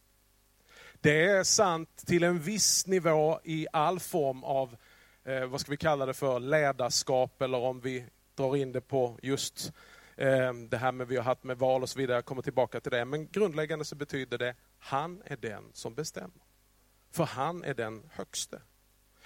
Det 1.01 1.25
är 1.25 1.45
sant 1.45 2.03
till 2.07 2.23
en 2.23 2.39
viss 2.39 2.87
nivå 2.87 3.41
i 3.45 3.67
all 3.73 4.01
form 4.01 4.45
av 4.45 4.77
eh, 5.25 5.45
vad 5.45 5.61
ska 5.61 5.71
vi 5.71 5.77
kalla 5.77 6.07
det 6.07 6.15
för, 6.15 6.41
ledarskap 6.41 7.43
eller 7.43 7.59
om 7.59 7.81
vi 7.81 8.05
drar 8.35 8.57
in 8.57 8.73
det 8.73 8.81
på 8.81 9.19
just 9.23 9.73
Ehm, 10.17 10.69
det 10.69 10.77
här 10.77 10.93
med 10.93 11.09
vi 11.09 11.17
har 11.17 11.25
haft 11.25 11.45
med 11.45 11.59
val 11.59 11.83
och 11.83 11.91
så 11.91 11.99
vidare, 11.99 12.17
jag 12.17 12.25
kommer 12.25 12.43
tillbaka 12.43 12.81
till 12.81 12.93
det. 12.93 13.05
Men 13.05 13.29
grundläggande 13.29 13.85
så 13.85 13.97
betyder 13.97 14.39
det, 14.39 14.55
han 14.79 15.23
är 15.25 15.37
den 15.37 15.71
som 15.73 15.95
bestämmer. 15.95 16.43
För 17.11 17.25
han 17.25 17.65
är 17.65 17.75
den 17.75 18.11
högste. 18.13 18.63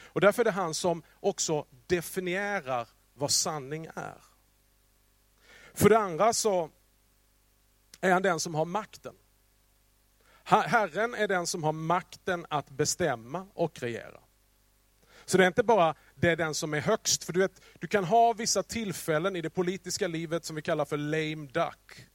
Och 0.03 0.21
därför 0.21 0.43
är 0.43 0.45
det 0.45 0.51
han 0.51 0.75
som 0.75 1.03
också 1.21 1.67
definierar 1.87 2.89
vad 3.15 3.31
sanning 3.31 3.87
är. 3.95 4.25
För 5.75 5.89
det 5.89 5.99
andra 5.99 6.33
så 6.33 6.71
är 8.01 8.13
han 8.13 8.23
den 8.23 8.41
som 8.41 8.55
har 8.55 8.65
makten. 8.65 9.15
Herren 10.45 11.15
är 11.15 11.29
den 11.29 11.47
som 11.47 11.65
har 11.65 11.73
makten 11.73 12.47
att 12.51 12.71
bestämma 12.71 13.47
och 13.55 13.81
regera. 13.81 14.21
Så 15.25 15.39
det 15.39 15.45
är 15.45 15.49
inte 15.49 15.63
bara 15.63 15.95
det 16.21 16.31
är 16.31 16.37
den 16.37 16.55
som 16.55 16.75
är 16.75 16.81
högst, 16.81 17.25
för 17.25 17.33
du, 17.33 17.41
vet, 17.41 17.63
du 17.79 17.87
kan 17.87 18.05
ha 18.05 18.33
vissa 18.33 18.63
tillfällen 18.63 19.37
i 19.37 19.41
det 19.41 19.51
politiska 19.51 20.09
livet 20.09 20.45
som 20.45 20.57
vi 20.57 20.63
kallar 20.63 20.85
för 20.85 20.97
lame 20.97 21.49
duck. 21.53 22.07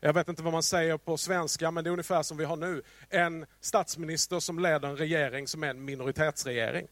Jag 0.00 0.12
vet 0.12 0.28
inte 0.28 0.42
vad 0.42 0.52
man 0.52 0.62
säger 0.62 0.98
på 0.98 1.16
svenska, 1.16 1.70
men 1.70 1.84
det 1.84 1.90
är 1.90 1.92
ungefär 1.92 2.22
som 2.22 2.36
vi 2.36 2.44
har 2.44 2.56
nu. 2.56 2.82
En 3.08 3.46
statsminister 3.60 4.40
som 4.40 4.58
leder 4.58 4.88
en 4.88 4.96
regering 4.96 5.48
som 5.48 5.64
är 5.64 5.68
en 5.68 5.84
minoritetsregering. 5.84 6.86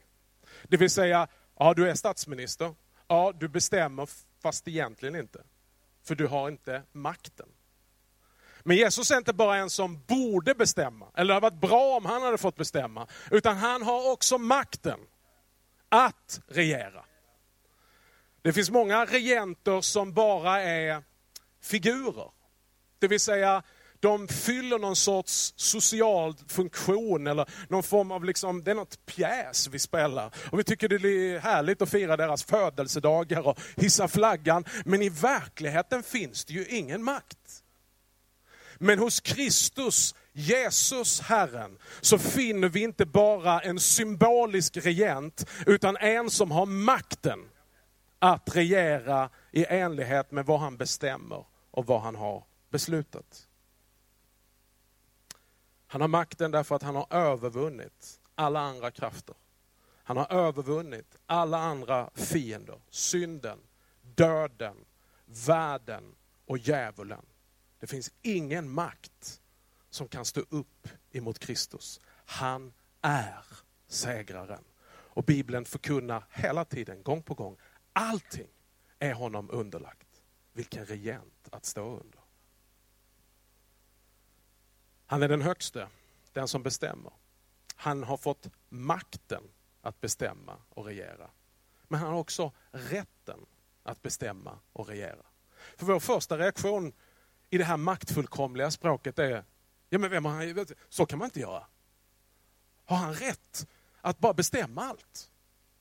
Det 0.62 0.76
vill 0.76 0.90
säga, 0.90 1.28
ja 1.58 1.74
du 1.74 1.90
är 1.90 1.94
statsminister, 1.94 2.74
ja 3.08 3.32
du 3.40 3.48
bestämmer 3.48 4.08
fast 4.42 4.68
egentligen 4.68 5.16
inte. 5.16 5.42
För 6.04 6.14
du 6.14 6.26
har 6.26 6.48
inte 6.48 6.82
makten. 6.92 7.48
Men 8.62 8.76
Jesus 8.76 9.10
är 9.10 9.16
inte 9.16 9.32
bara 9.32 9.56
en 9.56 9.70
som 9.70 10.02
borde 10.06 10.54
bestämma, 10.54 11.06
eller 11.16 11.28
det 11.28 11.34
hade 11.34 11.50
varit 11.50 11.60
bra 11.60 11.96
om 11.96 12.04
han 12.06 12.22
hade 12.22 12.38
fått 12.38 12.56
bestämma, 12.56 13.06
utan 13.30 13.56
han 13.56 13.82
har 13.82 14.12
också 14.12 14.38
makten 14.38 15.00
att 15.88 16.40
regera. 16.46 17.04
Det 18.42 18.52
finns 18.52 18.70
många 18.70 19.04
regenter 19.04 19.80
som 19.80 20.12
bara 20.12 20.62
är 20.62 21.02
figurer. 21.62 22.30
Det 22.98 23.08
vill 23.08 23.20
säga, 23.20 23.62
de 24.00 24.28
fyller 24.28 24.78
någon 24.78 24.96
sorts 24.96 25.52
social 25.56 26.34
funktion 26.48 27.26
eller 27.26 27.50
någon 27.68 27.82
form 27.82 28.10
av, 28.10 28.24
liksom, 28.24 28.64
det 28.64 28.70
är 28.70 28.74
något 28.74 29.06
pjäs 29.06 29.68
vi 29.68 29.78
spelar. 29.78 30.34
Och 30.50 30.58
vi 30.58 30.64
tycker 30.64 30.88
det 30.88 31.08
är 31.08 31.38
härligt 31.38 31.82
att 31.82 31.90
fira 31.90 32.16
deras 32.16 32.44
födelsedagar 32.44 33.46
och 33.46 33.60
hissa 33.76 34.08
flaggan. 34.08 34.64
Men 34.84 35.02
i 35.02 35.08
verkligheten 35.08 36.02
finns 36.02 36.44
det 36.44 36.52
ju 36.52 36.66
ingen 36.66 37.02
makt. 37.02 37.62
Men 38.78 38.98
hos 38.98 39.20
Kristus 39.20 40.14
Jesus 40.32 41.20
Herren, 41.20 41.78
så 42.00 42.18
finner 42.18 42.68
vi 42.68 42.82
inte 42.82 43.06
bara 43.06 43.60
en 43.60 43.80
symbolisk 43.80 44.76
regent, 44.76 45.50
utan 45.66 45.96
en 45.96 46.30
som 46.30 46.50
har 46.50 46.66
makten 46.66 47.48
att 48.18 48.56
regera 48.56 49.30
i 49.52 49.64
enlighet 49.68 50.30
med 50.30 50.46
vad 50.46 50.60
han 50.60 50.76
bestämmer 50.76 51.44
och 51.70 51.86
vad 51.86 52.00
han 52.00 52.16
har 52.16 52.44
beslutat. 52.70 53.48
Han 55.86 56.00
har 56.00 56.08
makten 56.08 56.50
därför 56.50 56.74
att 56.74 56.82
han 56.82 56.96
har 56.96 57.06
övervunnit 57.10 58.20
alla 58.34 58.60
andra 58.60 58.90
krafter. 58.90 59.34
Han 60.02 60.16
har 60.16 60.32
övervunnit 60.32 61.16
alla 61.26 61.58
andra 61.58 62.10
fiender, 62.14 62.80
synden, 62.90 63.58
döden, 64.02 64.76
världen 65.46 66.14
och 66.46 66.58
djävulen. 66.58 67.26
Det 67.80 67.86
finns 67.86 68.12
ingen 68.22 68.70
makt 68.70 69.40
som 69.98 70.08
kan 70.08 70.24
stå 70.24 70.40
upp 70.40 70.88
emot 71.12 71.38
Kristus. 71.38 72.00
Han 72.24 72.72
är 73.02 73.44
segraren. 73.86 74.64
Och 74.88 75.24
Bibeln 75.24 75.64
förkunnar 75.64 76.24
hela 76.30 76.64
tiden, 76.64 77.02
gång 77.02 77.22
på 77.22 77.34
gång, 77.34 77.56
allting 77.92 78.48
är 78.98 79.12
honom 79.12 79.50
underlagt. 79.50 80.22
Vilken 80.52 80.86
regent 80.86 81.48
att 81.50 81.64
stå 81.64 81.96
under. 81.96 82.20
Han 85.06 85.22
är 85.22 85.28
den 85.28 85.42
högste, 85.42 85.88
den 86.32 86.48
som 86.48 86.62
bestämmer. 86.62 87.12
Han 87.74 88.02
har 88.02 88.16
fått 88.16 88.50
makten 88.68 89.42
att 89.80 90.00
bestämma 90.00 90.56
och 90.68 90.84
regera. 90.84 91.30
Men 91.88 92.00
han 92.00 92.12
har 92.12 92.18
också 92.18 92.52
rätten 92.70 93.46
att 93.82 94.02
bestämma 94.02 94.58
och 94.72 94.88
regera. 94.88 95.26
För 95.76 95.86
vår 95.86 96.00
första 96.00 96.38
reaktion 96.38 96.92
i 97.50 97.58
det 97.58 97.64
här 97.64 97.76
maktfullkomliga 97.76 98.70
språket 98.70 99.18
är, 99.18 99.44
Ja, 99.88 99.98
men 99.98 100.10
vem 100.10 100.24
har 100.24 100.32
han, 100.32 100.66
så 100.88 101.06
kan 101.06 101.18
man 101.18 101.26
inte 101.26 101.40
göra. 101.40 101.66
Har 102.84 102.96
han 102.96 103.14
rätt 103.14 103.66
att 104.00 104.18
bara 104.18 104.34
bestämma 104.34 104.84
allt? 104.84 105.30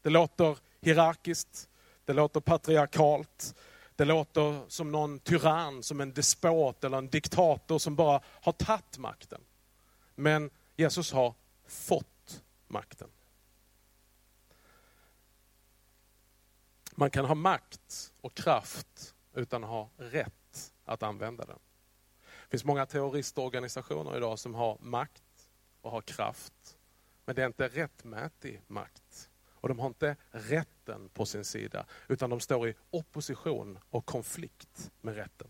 Det 0.01 0.09
låter 0.09 0.57
hierarkiskt, 0.81 1.69
det 2.05 2.13
låter 2.13 2.39
patriarkalt, 2.39 3.55
det 3.95 4.05
låter 4.05 4.69
som 4.69 4.91
någon 4.91 5.19
tyrann, 5.19 5.83
som 5.83 6.01
en 6.01 6.13
despot 6.13 6.83
eller 6.83 6.97
en 6.97 7.09
diktator 7.09 7.79
som 7.79 7.95
bara 7.95 8.21
har 8.25 8.51
tagit 8.51 8.97
makten. 8.97 9.41
Men 10.15 10.49
Jesus 10.75 11.11
har 11.11 11.33
fått 11.67 12.43
makten. 12.67 13.09
Man 16.91 17.11
kan 17.11 17.25
ha 17.25 17.35
makt 17.35 18.13
och 18.21 18.33
kraft 18.33 19.15
utan 19.33 19.63
att 19.63 19.69
ha 19.69 19.89
rätt 19.97 20.73
att 20.85 21.03
använda 21.03 21.45
den. 21.45 21.59
Det 22.47 22.51
finns 22.51 22.65
många 22.65 22.85
terroristorganisationer 22.85 24.17
idag 24.17 24.39
som 24.39 24.55
har 24.55 24.77
makt 24.81 25.49
och 25.81 25.91
har 25.91 26.01
kraft. 26.01 26.77
Men 27.25 27.35
det 27.35 27.41
är 27.41 27.47
inte 27.47 27.67
rättmätig 27.67 28.61
makt. 28.67 29.29
Och 29.51 29.67
de 29.67 29.79
har 29.79 29.87
inte 29.87 30.15
rätten 30.31 31.09
på 31.09 31.25
sin 31.25 31.45
sida, 31.45 31.85
utan 32.07 32.29
de 32.29 32.39
står 32.39 32.69
i 32.69 32.75
opposition 32.89 33.79
och 33.89 34.05
konflikt 34.05 34.91
med 35.01 35.15
rätten. 35.15 35.47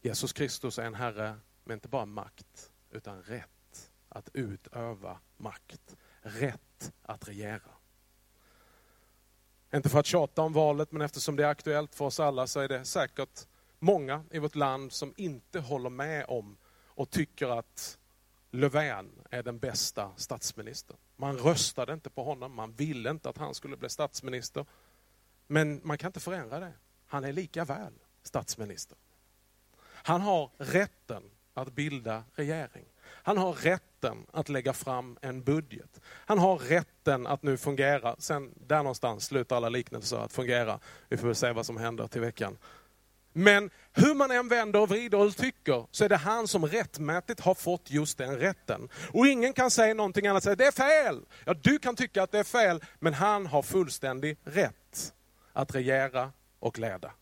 Jesus 0.00 0.32
Kristus 0.32 0.78
är 0.78 0.84
en 0.84 0.94
Herre 0.94 1.38
med 1.64 1.74
inte 1.74 1.88
bara 1.88 2.06
makt, 2.06 2.72
utan 2.90 3.22
rätt 3.22 3.90
att 4.08 4.30
utöva 4.32 5.18
makt. 5.36 5.96
Rätt 6.22 6.92
att 7.02 7.28
regera. 7.28 7.70
Inte 9.74 9.88
för 9.88 9.98
att 9.98 10.06
tjata 10.06 10.42
om 10.42 10.52
valet, 10.52 10.92
men 10.92 11.02
eftersom 11.02 11.36
det 11.36 11.44
är 11.44 11.48
aktuellt 11.48 11.94
för 11.94 12.04
oss 12.04 12.20
alla 12.20 12.46
så 12.46 12.60
är 12.60 12.68
det 12.68 12.84
säkert 12.84 13.46
många 13.80 14.24
i 14.30 14.38
vårt 14.38 14.54
land 14.54 14.92
som 14.92 15.14
inte 15.16 15.60
håller 15.60 15.90
med 15.90 16.24
om 16.28 16.56
och 16.86 17.10
tycker 17.10 17.58
att 17.58 17.98
Löfven 18.50 19.10
är 19.30 19.42
den 19.42 19.58
bästa 19.58 20.10
statsministern. 20.16 20.96
Man 21.16 21.38
röstade 21.38 21.92
inte 21.92 22.10
på 22.10 22.24
honom, 22.24 22.54
man 22.54 22.72
ville 22.72 23.10
inte 23.10 23.28
att 23.28 23.38
han 23.38 23.54
skulle 23.54 23.76
bli 23.76 23.88
statsminister. 23.88 24.66
Men 25.46 25.80
man 25.84 25.98
kan 25.98 26.08
inte 26.08 26.20
förändra 26.20 26.60
det. 26.60 26.72
Han 27.06 27.24
är 27.24 27.32
lika 27.32 27.64
väl 27.64 27.92
statsminister. 28.22 28.98
Han 29.82 30.20
har 30.20 30.50
rätten 30.58 31.22
att 31.54 31.72
bilda 31.72 32.24
regering. 32.34 32.84
Han 33.02 33.38
har 33.38 33.52
rätten 33.52 34.26
att 34.32 34.48
lägga 34.48 34.72
fram 34.72 35.18
en 35.22 35.42
budget. 35.42 36.00
Han 36.04 36.38
har 36.38 36.58
rätten 36.58 37.26
att 37.26 37.42
nu 37.42 37.56
fungera. 37.56 38.16
Sen 38.18 38.54
där 38.66 38.76
någonstans 38.76 39.24
slutar 39.24 39.56
alla 39.56 39.68
liknelser 39.68 40.16
att 40.16 40.32
fungera. 40.32 40.80
Vi 41.08 41.16
får 41.16 41.26
väl 41.26 41.36
se 41.36 41.52
vad 41.52 41.66
som 41.66 41.76
händer 41.76 42.06
till 42.06 42.20
veckan. 42.20 42.58
Men 43.32 43.70
hur 43.92 44.14
man 44.14 44.30
än 44.30 44.48
vänder 44.48 44.80
och 44.80 44.88
vrider 44.88 45.18
och 45.18 45.36
tycker 45.36 45.86
så 45.90 46.04
är 46.04 46.08
det 46.08 46.16
han 46.16 46.48
som 46.48 46.66
rättmätigt 46.66 47.40
har 47.40 47.54
fått 47.54 47.90
just 47.90 48.18
den 48.18 48.38
rätten. 48.38 48.88
Och 49.12 49.26
ingen 49.26 49.52
kan 49.52 49.70
säga 49.70 49.94
någonting 49.94 50.26
annat 50.26 50.46
än 50.46 50.56
det 50.56 50.66
är 50.66 50.72
fel. 50.72 51.20
Ja, 51.44 51.54
du 51.54 51.78
kan 51.78 51.96
tycka 51.96 52.22
att 52.22 52.32
det 52.32 52.38
är 52.38 52.44
fel, 52.44 52.84
men 52.98 53.14
han 53.14 53.46
har 53.46 53.62
fullständig 53.62 54.38
rätt 54.44 55.12
att 55.52 55.74
regera 55.74 56.32
och 56.58 56.78
leda. 56.78 57.12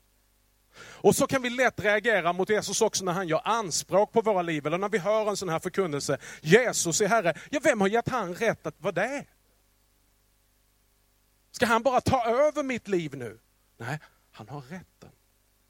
Och 0.80 1.16
så 1.16 1.26
kan 1.26 1.42
vi 1.42 1.50
lätt 1.50 1.80
reagera 1.80 2.32
mot 2.32 2.48
Jesus 2.48 2.80
också 2.80 3.04
när 3.04 3.12
han 3.12 3.28
gör 3.28 3.40
anspråk 3.44 4.12
på 4.12 4.22
våra 4.22 4.42
liv, 4.42 4.66
eller 4.66 4.78
när 4.78 4.88
vi 4.88 4.98
hör 4.98 5.28
en 5.28 5.36
sån 5.36 5.48
här 5.48 5.58
förkunnelse. 5.58 6.18
Jesus 6.40 7.00
är 7.00 7.08
Herre. 7.08 7.34
Ja, 7.50 7.60
vem 7.62 7.80
har 7.80 7.88
gett 7.88 8.08
han 8.08 8.34
rätt 8.34 8.66
att 8.66 8.80
vara 8.80 8.92
det? 8.92 9.24
Ska 11.50 11.66
han 11.66 11.82
bara 11.82 12.00
ta 12.00 12.24
över 12.26 12.62
mitt 12.62 12.88
liv 12.88 13.16
nu? 13.16 13.38
Nej, 13.76 13.98
han 14.32 14.48
har 14.48 14.60
rätten. 14.60 15.10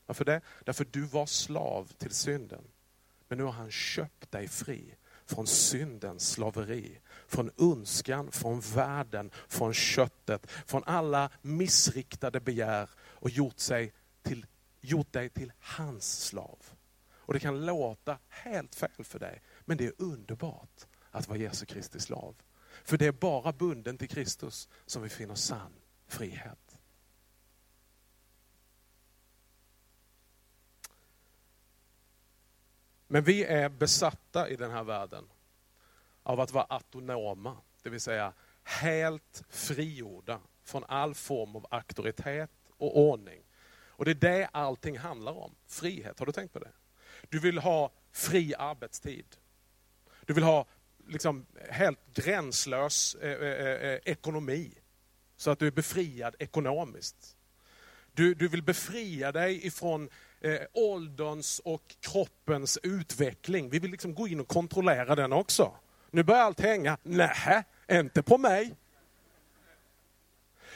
Varför 0.08 0.24
det? 0.24 0.40
Därför 0.64 0.86
du 0.90 1.00
var 1.00 1.26
slav 1.26 1.92
till 1.98 2.10
synden. 2.10 2.64
Men 3.28 3.38
nu 3.38 3.44
har 3.44 3.52
han 3.52 3.70
köpt 3.70 4.30
dig 4.30 4.48
fri 4.48 4.94
från 5.26 5.46
syndens 5.46 6.30
slaveri, 6.30 7.00
från 7.26 7.50
önskan, 7.58 8.30
från 8.30 8.60
världen, 8.60 9.30
från 9.48 9.74
köttet, 9.74 10.50
från 10.50 10.84
alla 10.84 11.30
missriktade 11.42 12.40
begär 12.40 12.90
och 13.00 13.30
gjort, 13.30 13.58
sig 13.58 13.92
till, 14.22 14.46
gjort 14.80 15.12
dig 15.12 15.28
till 15.28 15.52
hans 15.58 16.24
slav. 16.24 16.58
Och 17.10 17.34
det 17.34 17.40
kan 17.40 17.66
låta 17.66 18.18
helt 18.28 18.74
fel 18.74 19.04
för 19.04 19.18
dig, 19.18 19.42
men 19.64 19.76
det 19.76 19.86
är 19.86 19.92
underbart 19.98 20.86
att 21.10 21.28
vara 21.28 21.38
Jesu 21.38 21.66
Kristi 21.66 22.00
slav. 22.00 22.34
För 22.84 22.98
det 22.98 23.06
är 23.06 23.12
bara 23.12 23.52
bunden 23.52 23.98
till 23.98 24.08
Kristus 24.08 24.68
som 24.86 25.02
vi 25.02 25.08
finner 25.08 25.34
sann 25.34 25.72
frihet. 26.06 26.67
Men 33.08 33.24
vi 33.24 33.44
är 33.44 33.68
besatta 33.68 34.48
i 34.48 34.56
den 34.56 34.70
här 34.70 34.84
världen 34.84 35.24
av 36.22 36.40
att 36.40 36.52
vara 36.52 36.64
autonoma, 36.64 37.56
det 37.82 37.90
vill 37.90 38.00
säga 38.00 38.32
helt 38.62 39.44
frigjorda 39.48 40.40
från 40.64 40.84
all 40.88 41.14
form 41.14 41.56
av 41.56 41.66
auktoritet 41.70 42.50
och 42.76 42.98
ordning. 42.98 43.42
Och 43.86 44.04
det 44.04 44.10
är 44.10 44.14
det 44.14 44.48
allting 44.52 44.98
handlar 44.98 45.32
om, 45.32 45.54
frihet. 45.66 46.18
Har 46.18 46.26
du 46.26 46.32
tänkt 46.32 46.52
på 46.52 46.58
det? 46.58 46.72
Du 47.28 47.38
vill 47.38 47.58
ha 47.58 47.92
fri 48.12 48.54
arbetstid. 48.58 49.36
Du 50.26 50.32
vill 50.34 50.44
ha 50.44 50.66
liksom 51.06 51.46
helt 51.70 52.14
gränslös 52.14 53.14
eh, 53.14 53.32
eh, 53.32 53.66
eh, 53.66 53.90
eh 53.90 54.00
ekonomi, 54.04 54.74
så 55.36 55.50
att 55.50 55.58
du 55.58 55.66
är 55.66 55.70
befriad 55.70 56.34
ekonomiskt. 56.38 57.36
Du, 58.12 58.34
du 58.34 58.48
vill 58.48 58.62
befria 58.62 59.32
dig 59.32 59.66
ifrån 59.66 60.08
eh, 60.40 60.60
ålderns 60.72 61.60
och 61.64 61.96
kroppens 62.00 62.78
utveckling. 62.82 63.70
Vi 63.70 63.78
vill 63.78 63.90
liksom 63.90 64.14
gå 64.14 64.28
in 64.28 64.40
och 64.40 64.48
kontrollera 64.48 65.14
den 65.14 65.32
också. 65.32 65.72
Nu 66.10 66.22
börjar 66.22 66.42
allt 66.42 66.60
hänga. 66.60 66.98
Nej, 67.02 67.64
inte 67.90 68.22
på 68.22 68.38
mig. 68.38 68.74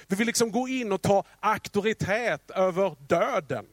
Vi 0.07 0.17
vill 0.17 0.27
liksom 0.27 0.53
gå 0.53 0.69
in 0.69 0.93
och 0.93 1.03
ta 1.03 1.25
auktoritet 1.41 2.51
över 2.51 2.97
döden. 3.09 3.67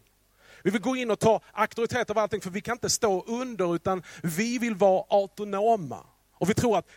Vi 0.64 0.72
vill 0.72 0.82
gå 0.82 0.96
in 0.96 1.12
och 1.12 1.20
ta 1.20 1.42
auktoritet 1.52 2.10
över 2.10 2.22
allting, 2.22 2.42
för 2.42 2.50
vi 2.50 2.62
kan 2.62 2.76
inte 2.76 2.90
stå 2.90 3.24
under, 3.28 3.76
utan 3.76 4.04
vi 4.24 4.58
vill 4.58 4.76
vara 4.76 5.04
autonoma. 5.10 6.06
Och 6.34 6.50
vi 6.50 6.54
tror 6.54 6.78
att 6.78 6.88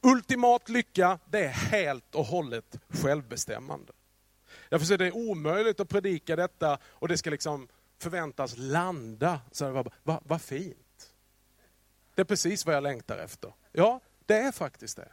ultimat 0.00 0.68
lycka, 0.68 1.18
det 1.30 1.44
är 1.44 1.48
helt 1.48 2.14
och 2.14 2.24
hållet 2.24 2.78
självbestämmande. 2.88 3.92
Därför 4.68 4.94
är 4.94 4.98
det 4.98 5.12
omöjligt 5.12 5.80
att 5.80 5.88
predika 5.88 6.36
detta 6.36 6.78
och 6.84 7.08
det 7.08 7.18
ska 7.18 7.30
liksom 7.30 7.68
förväntas 7.98 8.54
landa. 8.56 9.40
Så 9.52 9.72
vad 9.72 9.92
va, 10.02 10.20
va 10.24 10.38
fint. 10.38 11.14
Det 12.14 12.22
är 12.22 12.24
precis 12.24 12.66
vad 12.66 12.74
jag 12.74 12.82
längtar 12.82 13.18
efter. 13.18 13.52
Ja, 13.72 14.00
det 14.26 14.38
är 14.38 14.52
faktiskt 14.52 14.96
det. 14.96 15.12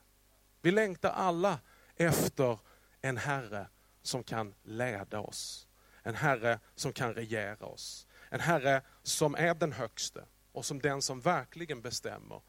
Vi 0.62 0.72
längtar 0.72 1.10
alla 1.10 1.60
efter 1.96 2.60
en 3.02 3.18
Herre 3.18 3.68
som 4.02 4.24
kan 4.24 4.54
leda 4.64 5.20
oss. 5.20 5.68
En 6.04 6.16
Herre 6.16 6.60
som 6.76 6.94
kan 6.94 7.14
regera 7.14 7.66
oss. 7.66 8.08
En 8.30 8.40
Herre 8.40 8.82
som 9.04 9.36
är 9.36 9.54
den 9.54 9.72
högste 9.72 10.26
och 10.52 10.66
som 10.66 10.82
den 10.82 11.02
som 11.02 11.22
verkligen 11.22 11.82
bestämmer. 11.82 12.42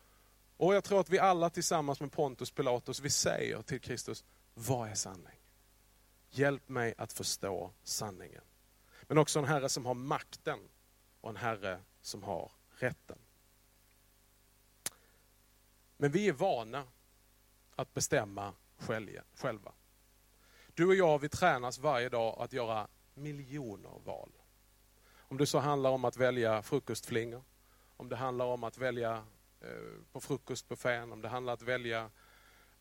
Och 0.57 0.75
jag 0.75 0.85
tror 0.85 1.01
att 1.01 1.11
vi 1.11 1.19
alla 1.19 1.51
tillsammans 1.51 2.01
med 2.01 2.13
Pontus 2.13 2.51
Pilatus, 2.51 3.01
vi 3.01 3.11
säger 3.11 3.63
till 3.63 3.81
Kristus, 3.81 4.25
vad 4.55 4.89
är 4.89 4.95
sanning? 4.95 5.41
Hjälp 6.31 6.69
mig 6.69 6.95
att 6.99 7.13
förstå 7.13 7.73
sanningen. 7.83 8.43
Men 9.07 9.19
också 9.19 9.39
en 9.39 9.45
Herre 9.45 9.69
som 9.69 9.87
har 9.87 9.95
makten 9.95 10.59
och 11.21 11.31
en 11.31 11.37
Herre 11.37 11.83
som 12.01 12.23
har 12.23 12.53
rätten. 12.71 13.19
Men 15.97 16.11
vi 16.11 16.29
är 16.29 16.33
vana 16.33 16.85
att 17.77 17.95
bestämma 17.95 18.53
själva. 19.35 19.73
Du 20.75 20.87
och 20.87 20.95
jag, 20.95 21.19
vi 21.19 21.29
tränas 21.29 21.79
varje 21.79 22.09
dag 22.09 22.37
att 22.39 22.53
göra 22.53 22.89
miljoner 23.15 24.01
val. 24.05 24.33
Om 25.29 25.37
det 25.37 25.47
så 25.47 25.59
handlar 25.59 25.91
om 25.91 26.05
att 26.05 26.17
välja 26.17 26.63
frukostflingor, 26.63 27.45
om 27.97 28.09
det 28.09 28.17
handlar 28.17 28.45
om 28.45 28.65
att 28.65 28.79
välja 28.79 29.25
eh, 29.61 30.03
på 30.13 30.21
frukostbuffén, 30.21 31.13
om 31.13 31.23
det 31.23 31.29
handlar 31.29 31.53
om 31.53 31.55
att 31.55 31.63
välja... 31.63 32.11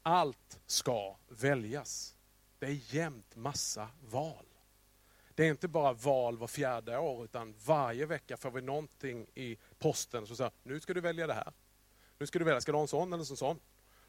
Allt 0.02 0.60
ska 0.66 1.18
väljas. 1.28 2.18
Det 2.60 2.66
är 2.66 2.96
jämt 2.96 3.36
massa 3.36 3.90
val. 4.02 4.46
Det 5.36 5.46
är 5.46 5.50
inte 5.50 5.68
bara 5.68 5.94
val 5.94 6.38
var 6.38 6.48
fjärde 6.48 6.98
år, 6.98 7.26
utan 7.26 7.56
varje 7.66 8.06
vecka 8.06 8.38
får 8.38 8.52
vi 8.52 8.62
någonting 8.62 9.28
i 9.36 9.58
posten 9.80 10.28
som 10.28 10.36
säger, 10.36 10.52
nu 10.64 10.80
ska 10.80 10.94
du 10.94 11.02
välja 11.02 11.28
det 11.28 11.34
här. 11.34 11.54
Nu 12.18 12.28
ska 12.28 12.40
du 12.40 12.46
välja, 12.46 12.62
ska 12.62 12.72
du 12.72 12.76
ha 12.76 12.82
en 12.82 12.88
sån 12.88 13.14
eller 13.14 13.32
en 13.32 13.38
sån? 13.38 13.60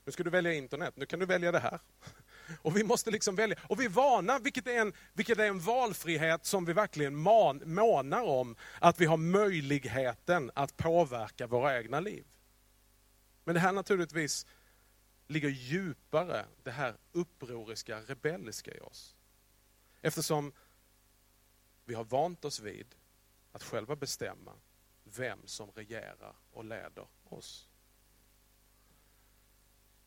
Nu 0.04 0.12
ska 0.12 0.22
du 0.22 0.30
välja 0.30 0.52
internet, 0.52 0.96
nu 0.96 1.06
kan 1.06 1.18
du 1.18 1.26
välja 1.26 1.52
det 1.52 1.58
här. 1.58 1.80
Och 2.62 2.76
vi 2.76 2.84
måste 2.84 3.10
liksom 3.10 3.36
välja. 3.36 3.56
Och 3.62 3.80
vi 3.80 3.84
är 3.84 3.88
vana, 3.88 4.38
vilket 4.38 4.66
är 4.66 4.80
en, 4.80 4.92
vilket 5.12 5.38
är 5.38 5.46
en 5.46 5.60
valfrihet 5.60 6.44
som 6.44 6.64
vi 6.64 6.72
verkligen 6.72 7.16
man, 7.16 7.62
månar 7.64 8.22
om, 8.22 8.56
att 8.80 9.00
vi 9.00 9.06
har 9.06 9.16
möjligheten 9.16 10.50
att 10.54 10.76
påverka 10.76 11.46
våra 11.46 11.78
egna 11.78 12.00
liv. 12.00 12.24
Men 13.44 13.54
det 13.54 13.60
här 13.60 13.72
naturligtvis 13.72 14.46
ligger 15.26 15.48
djupare, 15.48 16.44
det 16.62 16.70
här 16.70 16.96
upproriska, 17.12 18.00
rebelliska 18.00 18.74
i 18.74 18.80
oss. 18.80 19.16
Eftersom 20.02 20.52
vi 21.86 21.94
har 21.94 22.04
vant 22.04 22.44
oss 22.44 22.60
vid 22.60 22.94
att 23.52 23.62
själva 23.62 23.96
bestämma 23.96 24.52
vem 25.04 25.46
som 25.46 25.70
regerar 25.70 26.36
och 26.50 26.64
leder 26.64 27.06
oss. 27.24 27.68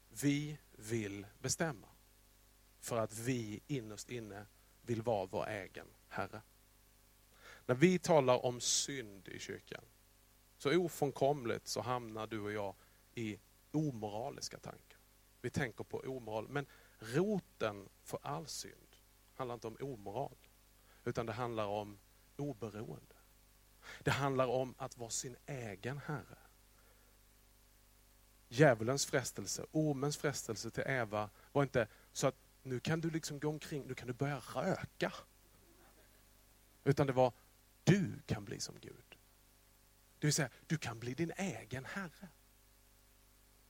Vi 0.10 0.58
vill 0.72 1.28
bestämma. 1.40 1.88
För 2.80 2.98
att 2.98 3.18
vi 3.18 3.60
innerst 3.68 4.10
inne 4.10 4.46
vill 4.82 5.02
vara 5.02 5.26
vår 5.26 5.48
egen 5.48 5.88
Herre. 6.08 6.42
När 7.66 7.76
vi 7.76 8.00
talar 8.00 8.46
om 8.46 8.62
synd 8.62 9.28
i 9.28 9.40
kyrkan, 9.40 9.84
så 10.58 10.80
ofrånkomligt 10.80 11.68
så 11.68 11.82
hamnar 11.82 12.28
du 12.28 12.40
och 12.40 12.52
jag 12.52 12.76
i 13.14 13.40
omoraliska 13.72 14.60
tankar. 14.60 15.00
Vi 15.42 15.50
tänker 15.50 15.84
på 15.84 15.98
omoral, 15.98 16.48
men 16.50 16.66
roten 17.00 17.90
för 18.04 18.20
all 18.22 18.48
synd 18.48 18.96
handlar 19.34 19.54
inte 19.54 19.68
om 19.68 19.78
omoral, 19.82 20.38
utan 21.10 21.26
det 21.26 21.34
handlar 21.34 21.66
om 21.66 22.00
oberoende. 22.38 23.16
Det 24.04 24.12
handlar 24.12 24.48
om 24.48 24.76
att 24.78 24.98
vara 24.98 25.10
sin 25.10 25.36
egen 25.46 25.98
herre. 25.98 26.38
Djävulens 28.48 29.06
frestelse, 29.06 29.66
ormens 29.72 30.18
frestelse 30.18 30.72
till 30.72 30.84
Eva 30.88 31.30
var 31.52 31.64
inte 31.64 31.88
så 32.12 32.28
att 32.28 32.36
nu 32.64 32.80
kan 32.80 33.02
du 33.02 33.10
liksom 33.10 33.40
gå 33.40 33.50
omkring, 33.50 33.88
nu 33.88 33.96
kan 33.96 34.08
du 34.08 34.14
börja 34.14 34.40
röka. 34.40 35.14
Utan 36.84 37.08
det 37.08 37.14
var, 37.14 37.34
du 37.84 38.22
kan 38.26 38.46
bli 38.46 38.60
som 38.60 38.80
Gud. 38.80 39.18
Det 40.20 40.28
vill 40.28 40.34
säga, 40.34 40.50
du 40.68 40.78
kan 40.78 41.00
bli 41.00 41.14
din 41.14 41.32
egen 41.38 41.86
herre. 41.86 42.30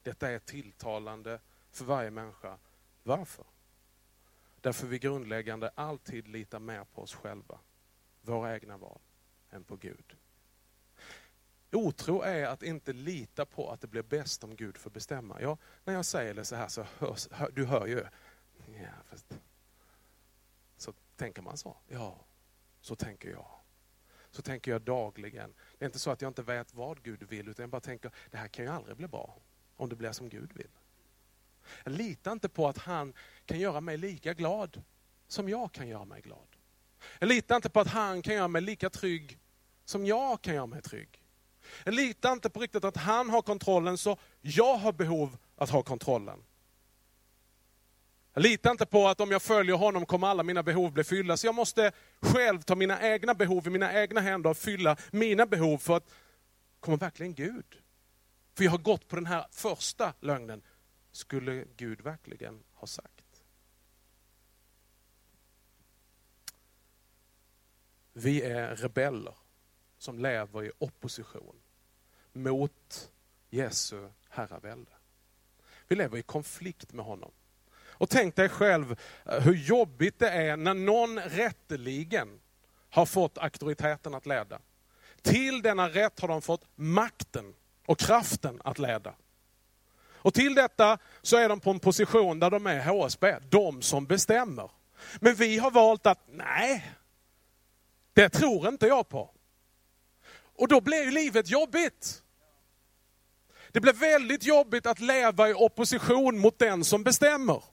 Detta 0.04 0.30
är 0.30 0.40
tilltalande 0.40 1.40
för 1.72 1.86
varje 1.86 2.12
människa. 2.12 2.58
Varför? 3.04 3.46
Därför 4.62 4.88
vi 4.88 5.00
grundläggande 5.00 5.72
alltid 5.76 6.28
litar 6.28 6.60
mer 6.60 6.84
på 6.84 7.02
oss 7.02 7.16
själva, 7.16 7.60
våra 8.22 8.56
egna 8.56 8.78
val, 8.78 9.02
än 9.50 9.64
på 9.64 9.76
Gud. 9.76 10.16
Otro 11.72 12.22
är 12.22 12.46
att 12.46 12.64
inte 12.64 12.94
lita 12.94 13.46
på 13.46 13.72
att 13.72 13.82
det 13.82 13.88
blir 13.88 14.04
bäst 14.04 14.44
om 14.44 14.56
Gud 14.56 14.78
får 14.78 14.90
bestämma. 14.90 15.42
Ja, 15.42 15.58
när 15.84 15.94
jag 15.94 16.06
säger 16.06 16.34
det 16.34 16.46
så 16.46 16.56
här 16.56 16.68
så 16.68 16.86
hörs, 16.98 17.28
hör, 17.32 17.52
du 17.52 17.66
hör 17.66 17.88
ju. 17.88 18.04
Ja, 18.76 18.90
fast, 19.10 19.40
så 20.78 20.94
tänker 21.16 21.42
man 21.42 21.58
så. 21.58 21.78
Ja, 21.88 22.26
så 22.82 22.96
tänker 22.96 23.30
jag. 23.30 23.48
Så 24.32 24.42
tänker 24.42 24.72
jag 24.72 24.82
dagligen. 24.82 25.54
Det 25.78 25.86
är 25.86 25.88
inte 25.88 26.00
så 26.00 26.12
att 26.12 26.22
jag 26.22 26.30
inte 26.30 26.44
vet 26.44 26.74
vad 26.74 27.04
Gud 27.04 27.24
vill, 27.24 27.50
utan 27.50 27.64
jag 27.64 27.70
bara 27.70 27.82
tänker, 27.82 28.12
det 28.32 28.38
här 28.38 28.48
kan 28.48 28.66
ju 28.66 28.72
aldrig 28.72 28.98
bli 28.98 29.08
bra 29.08 29.38
om 29.76 29.90
det 29.90 29.96
blir 29.96 30.12
som 30.12 30.30
Gud 30.30 30.54
vill. 30.54 30.72
Jag 31.84 31.94
litar 31.94 32.32
inte 32.32 32.50
på 32.50 32.68
att 32.68 32.78
han 32.78 33.14
kan 33.46 33.60
göra 33.60 33.82
mig 33.82 33.98
lika 33.98 34.34
glad 34.34 34.82
som 35.28 35.50
jag 35.50 35.72
kan 35.72 35.88
göra 35.88 36.06
mig 36.06 36.22
glad. 36.22 36.48
Jag 37.20 37.28
litar 37.28 37.56
inte 37.56 37.70
på 37.70 37.80
att 37.80 37.88
han 37.88 38.22
kan 38.22 38.34
göra 38.34 38.48
mig 38.48 38.62
lika 38.62 38.90
trygg 38.90 39.40
som 39.86 40.06
jag 40.06 40.42
kan 40.42 40.56
göra 40.56 40.66
mig 40.66 40.82
trygg. 40.82 41.24
Jag 41.84 41.94
litar 41.94 42.32
inte 42.32 42.50
på 42.50 42.60
riktigt 42.60 42.84
att 42.84 42.98
han 42.98 43.30
har 43.30 43.42
kontrollen 43.42 43.98
så 43.98 44.18
jag 44.42 44.78
har 44.78 44.94
behov 44.94 45.38
att 45.56 45.70
ha 45.70 45.84
kontrollen. 45.84 46.44
Jag 48.34 48.44
litar 48.44 48.72
inte 48.72 48.86
på 48.86 49.08
att 49.08 49.22
om 49.22 49.32
jag 49.32 49.42
följer 49.42 49.76
honom 49.76 50.06
kommer 50.06 50.28
alla 50.28 50.44
mina 50.44 50.64
behov 50.64 50.92
bli 50.92 51.04
fyllda. 51.04 51.38
Så 51.38 51.48
jag 51.48 51.56
måste 51.56 51.92
själv 52.22 52.62
ta 52.62 52.76
mina 52.76 53.02
egna 53.02 53.34
behov 53.34 53.68
i 53.68 53.70
mina 53.70 54.02
egna 54.02 54.22
händer 54.22 54.50
och 54.50 54.58
fylla 54.58 54.98
mina 55.12 55.46
behov 55.46 55.78
för 55.78 55.98
att, 55.98 56.10
kommer 56.80 56.98
verkligen 56.98 57.34
Gud? 57.34 57.66
För 58.58 58.64
jag 58.64 58.72
har 58.72 58.78
gått 58.78 59.08
på 59.08 59.16
den 59.16 59.26
här 59.26 59.46
första 59.52 60.14
lögnen. 60.20 60.62
Skulle 61.12 61.66
Gud 61.78 62.02
verkligen 62.02 62.64
ha 62.74 62.88
sagt? 62.88 63.44
Vi 68.14 68.42
är 68.42 68.76
rebeller 68.76 69.36
som 69.98 70.20
lever 70.20 70.64
i 70.64 70.72
opposition 70.80 71.56
mot 72.34 73.12
Jesu 73.50 74.10
herravälde. 74.30 74.92
Vi 75.88 75.96
lever 75.96 76.18
i 76.18 76.22
konflikt 76.22 76.94
med 76.94 77.06
honom. 77.06 77.32
Och 78.00 78.10
tänk 78.10 78.36
dig 78.36 78.50
själv 78.50 79.00
eh, 79.26 79.40
hur 79.40 79.56
jobbigt 79.56 80.20
det 80.20 80.30
är 80.30 80.58
när 80.58 80.74
någon 80.74 81.20
rätteligen 81.20 82.40
har 82.90 83.06
fått 83.06 83.38
auktoriteten 83.38 84.16
att 84.16 84.26
leda. 84.26 84.62
Till 85.22 85.62
denna 85.62 85.90
rätt 85.90 86.20
har 86.20 86.28
de 86.28 86.42
fått 86.42 86.66
makten 86.76 87.54
och 87.86 88.00
kraften 88.00 88.62
att 88.64 88.80
leda. 88.80 89.16
Och 90.22 90.34
till 90.34 90.56
detta 90.56 90.98
så 91.22 91.38
är 91.38 91.50
de 91.50 91.60
på 91.60 91.70
en 91.72 91.80
position 91.80 92.40
där 92.40 92.50
de 92.50 92.68
är 92.68 92.80
HSB, 92.80 93.36
de 93.50 93.82
som 93.82 94.06
bestämmer. 94.06 94.72
Men 95.20 95.36
vi 95.36 95.58
har 95.58 95.72
valt 95.72 96.06
att, 96.06 96.20
nej, 96.28 96.92
det 98.14 98.30
tror 98.30 98.68
inte 98.68 98.88
jag 98.88 99.10
på. 99.10 99.30
Och 100.56 100.68
då 100.68 100.82
blir 100.82 101.04
ju 101.04 101.12
livet 101.12 101.50
jobbigt. 101.50 102.24
Det 103.72 103.80
blir 103.80 103.94
väldigt 103.94 104.44
jobbigt 104.44 104.86
att 104.86 105.00
leva 105.00 105.50
i 105.50 105.54
opposition 105.54 106.40
mot 106.40 106.60
den 106.60 106.84
som 106.84 107.04
bestämmer. 107.04 107.64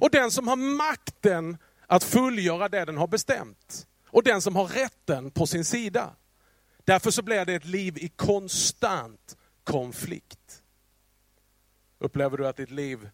Och 0.00 0.10
den 0.10 0.30
som 0.30 0.48
har 0.48 0.56
makten 0.56 1.58
att 1.86 2.04
fullgöra 2.04 2.68
det 2.68 2.84
den 2.84 2.96
har 2.96 3.06
bestämt. 3.06 3.86
Och 4.06 4.22
den 4.22 4.42
som 4.42 4.56
har 4.56 4.66
rätten 4.66 5.30
på 5.30 5.46
sin 5.46 5.64
sida. 5.64 6.16
Därför 6.84 7.10
så 7.10 7.22
blir 7.22 7.44
det 7.44 7.54
ett 7.54 7.64
liv 7.64 7.98
i 7.98 8.08
konstant 8.08 9.36
konflikt. 9.64 10.41
Upplever 12.02 12.36
du 12.36 12.46
att 12.46 12.56
ditt 12.56 12.70
liv 12.70 13.10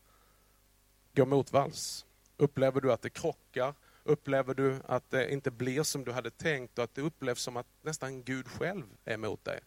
går 1.15 1.27
motvalls? 1.27 2.07
Upplever 2.37 2.81
du 2.81 2.93
att 2.93 3.03
det 3.03 3.11
krockar? 3.11 3.75
Upplever 4.05 4.55
du 4.55 4.81
att 4.85 5.11
det 5.11 5.33
inte 5.33 5.51
blir 5.51 5.83
som 5.83 6.05
du 6.05 6.13
hade 6.13 6.31
tänkt 6.31 6.79
och 6.79 6.85
att 6.85 6.95
det 6.95 7.03
upplevs 7.03 7.41
som 7.41 7.57
att 7.57 7.67
nästan 7.83 8.23
Gud 8.23 8.49
själv 8.49 8.85
är 9.05 9.15
emot 9.15 9.45
dig? 9.45 9.61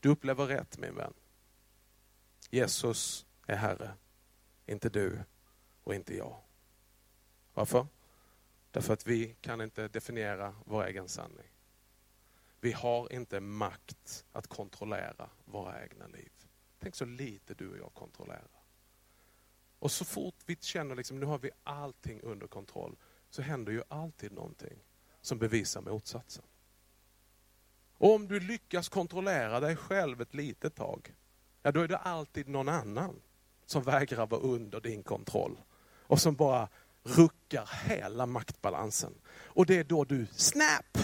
Du 0.00 0.08
upplever 0.08 0.46
rätt 0.46 0.78
min 0.78 0.94
vän. 0.94 1.14
Jesus 2.50 3.26
är 3.46 3.56
Herre, 3.56 3.94
inte 4.66 4.88
du 4.88 5.18
och 5.84 5.94
inte 5.94 6.16
jag. 6.16 6.40
Varför? 7.54 7.86
Därför 8.70 8.92
att 8.92 9.06
vi 9.06 9.36
kan 9.40 9.60
inte 9.60 9.88
definiera 9.88 10.54
vår 10.64 10.84
egen 10.84 11.08
sanning. 11.08 11.50
Vi 12.60 12.72
har 12.72 13.12
inte 13.12 13.40
makt 13.40 14.24
att 14.32 14.46
kontrollera 14.46 15.30
våra 15.44 15.82
egna 15.82 16.06
liv. 16.06 16.33
Tänk 16.84 16.94
så 16.94 17.04
lite 17.04 17.54
du 17.54 17.70
och 17.70 17.78
jag 17.78 17.94
kontrollerar. 17.94 18.50
Och 19.78 19.90
så 19.90 20.04
fort 20.04 20.34
vi 20.46 20.56
känner 20.60 20.94
liksom, 20.94 21.20
nu 21.20 21.26
har 21.26 21.38
vi 21.38 21.50
allting 21.62 22.20
under 22.20 22.46
kontroll, 22.46 22.96
så 23.30 23.42
händer 23.42 23.72
ju 23.72 23.82
alltid 23.88 24.32
någonting 24.32 24.78
som 25.20 25.38
bevisar 25.38 25.80
motsatsen. 25.80 26.44
Och 27.92 28.14
om 28.14 28.28
du 28.28 28.40
lyckas 28.40 28.88
kontrollera 28.88 29.60
dig 29.60 29.76
själv 29.76 30.20
ett 30.20 30.34
litet 30.34 30.74
tag, 30.74 31.14
ja 31.62 31.72
då 31.72 31.80
är 31.80 31.88
det 31.88 31.98
alltid 31.98 32.48
någon 32.48 32.68
annan 32.68 33.22
som 33.66 33.82
vägrar 33.82 34.26
vara 34.26 34.40
under 34.40 34.80
din 34.80 35.02
kontroll. 35.02 35.60
Och 36.06 36.20
som 36.20 36.34
bara 36.34 36.68
ruckar 37.02 37.70
hela 37.84 38.26
maktbalansen. 38.26 39.14
Och 39.26 39.66
det 39.66 39.78
är 39.78 39.84
då 39.84 40.04
du, 40.04 40.26
snap! 40.26 40.98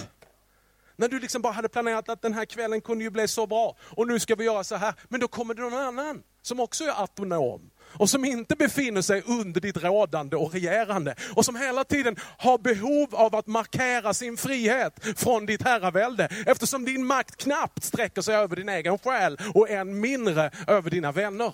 När 1.00 1.08
du 1.08 1.20
liksom 1.20 1.42
bara 1.42 1.52
hade 1.52 1.68
planerat 1.68 2.08
att 2.08 2.22
den 2.22 2.34
här 2.34 2.44
kvällen 2.44 2.80
kunde 2.80 3.04
ju 3.04 3.10
bli 3.10 3.28
så 3.28 3.46
bra 3.46 3.76
och 3.80 4.06
nu 4.06 4.20
ska 4.20 4.34
vi 4.34 4.44
göra 4.44 4.64
så 4.64 4.76
här. 4.76 4.94
Men 5.08 5.20
då 5.20 5.28
kommer 5.28 5.54
det 5.54 5.62
någon 5.62 5.74
annan 5.74 6.22
som 6.42 6.60
också 6.60 6.84
är 6.84 7.00
autonom 7.00 7.70
och 7.80 8.10
som 8.10 8.24
inte 8.24 8.56
befinner 8.56 9.02
sig 9.02 9.22
under 9.26 9.60
ditt 9.60 9.76
rådande 9.76 10.36
och 10.36 10.52
regerande 10.52 11.14
och 11.34 11.44
som 11.44 11.56
hela 11.56 11.84
tiden 11.84 12.16
har 12.38 12.58
behov 12.58 13.14
av 13.14 13.34
att 13.36 13.46
markera 13.46 14.14
sin 14.14 14.36
frihet 14.36 15.00
från 15.16 15.46
ditt 15.46 15.62
herravälde 15.62 16.28
eftersom 16.46 16.84
din 16.84 17.06
makt 17.06 17.36
knappt 17.36 17.84
sträcker 17.84 18.22
sig 18.22 18.34
över 18.36 18.56
din 18.56 18.68
egen 18.68 18.98
själ 18.98 19.38
och 19.54 19.70
än 19.70 20.00
mindre 20.00 20.50
över 20.66 20.90
dina 20.90 21.12
vänner. 21.12 21.52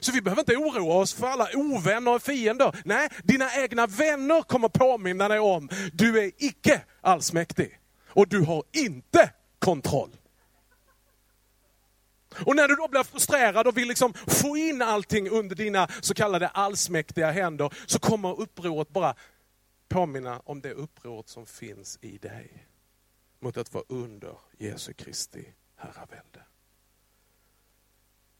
Så 0.00 0.12
vi 0.12 0.22
behöver 0.22 0.42
inte 0.42 0.56
oroa 0.56 0.94
oss 0.94 1.14
för 1.14 1.26
alla 1.26 1.48
ovänner 1.54 2.14
och 2.14 2.22
fiender. 2.22 2.76
Nej, 2.84 3.08
dina 3.22 3.56
egna 3.56 3.86
vänner 3.86 4.42
kommer 4.42 4.68
påminna 4.68 5.28
dig 5.28 5.38
om, 5.38 5.68
du 5.92 6.18
är 6.24 6.30
icke 6.38 6.80
allsmäktig. 7.00 7.78
Och 8.16 8.28
du 8.28 8.40
har 8.40 8.64
inte 8.72 9.32
kontroll. 9.58 10.16
Och 12.46 12.56
när 12.56 12.68
du 12.68 12.74
då 12.74 12.88
blir 12.88 13.02
frustrerad 13.02 13.66
och 13.66 13.76
vill 13.76 13.88
liksom 13.88 14.14
få 14.14 14.56
in 14.56 14.82
allting 14.82 15.30
under 15.30 15.56
dina 15.56 15.88
så 16.00 16.14
kallade 16.14 16.48
allsmäktiga 16.48 17.30
händer, 17.30 17.74
så 17.86 17.98
kommer 17.98 18.40
upproret 18.40 18.88
bara 18.88 19.14
påminna 19.88 20.40
om 20.44 20.60
det 20.60 20.72
upproret 20.72 21.28
som 21.28 21.46
finns 21.46 21.98
i 22.00 22.18
dig. 22.18 22.66
Mot 23.40 23.56
att 23.56 23.74
vara 23.74 23.84
under 23.88 24.38
Jesu 24.58 24.92
Kristi 24.92 25.54
herravälde. 25.76 26.42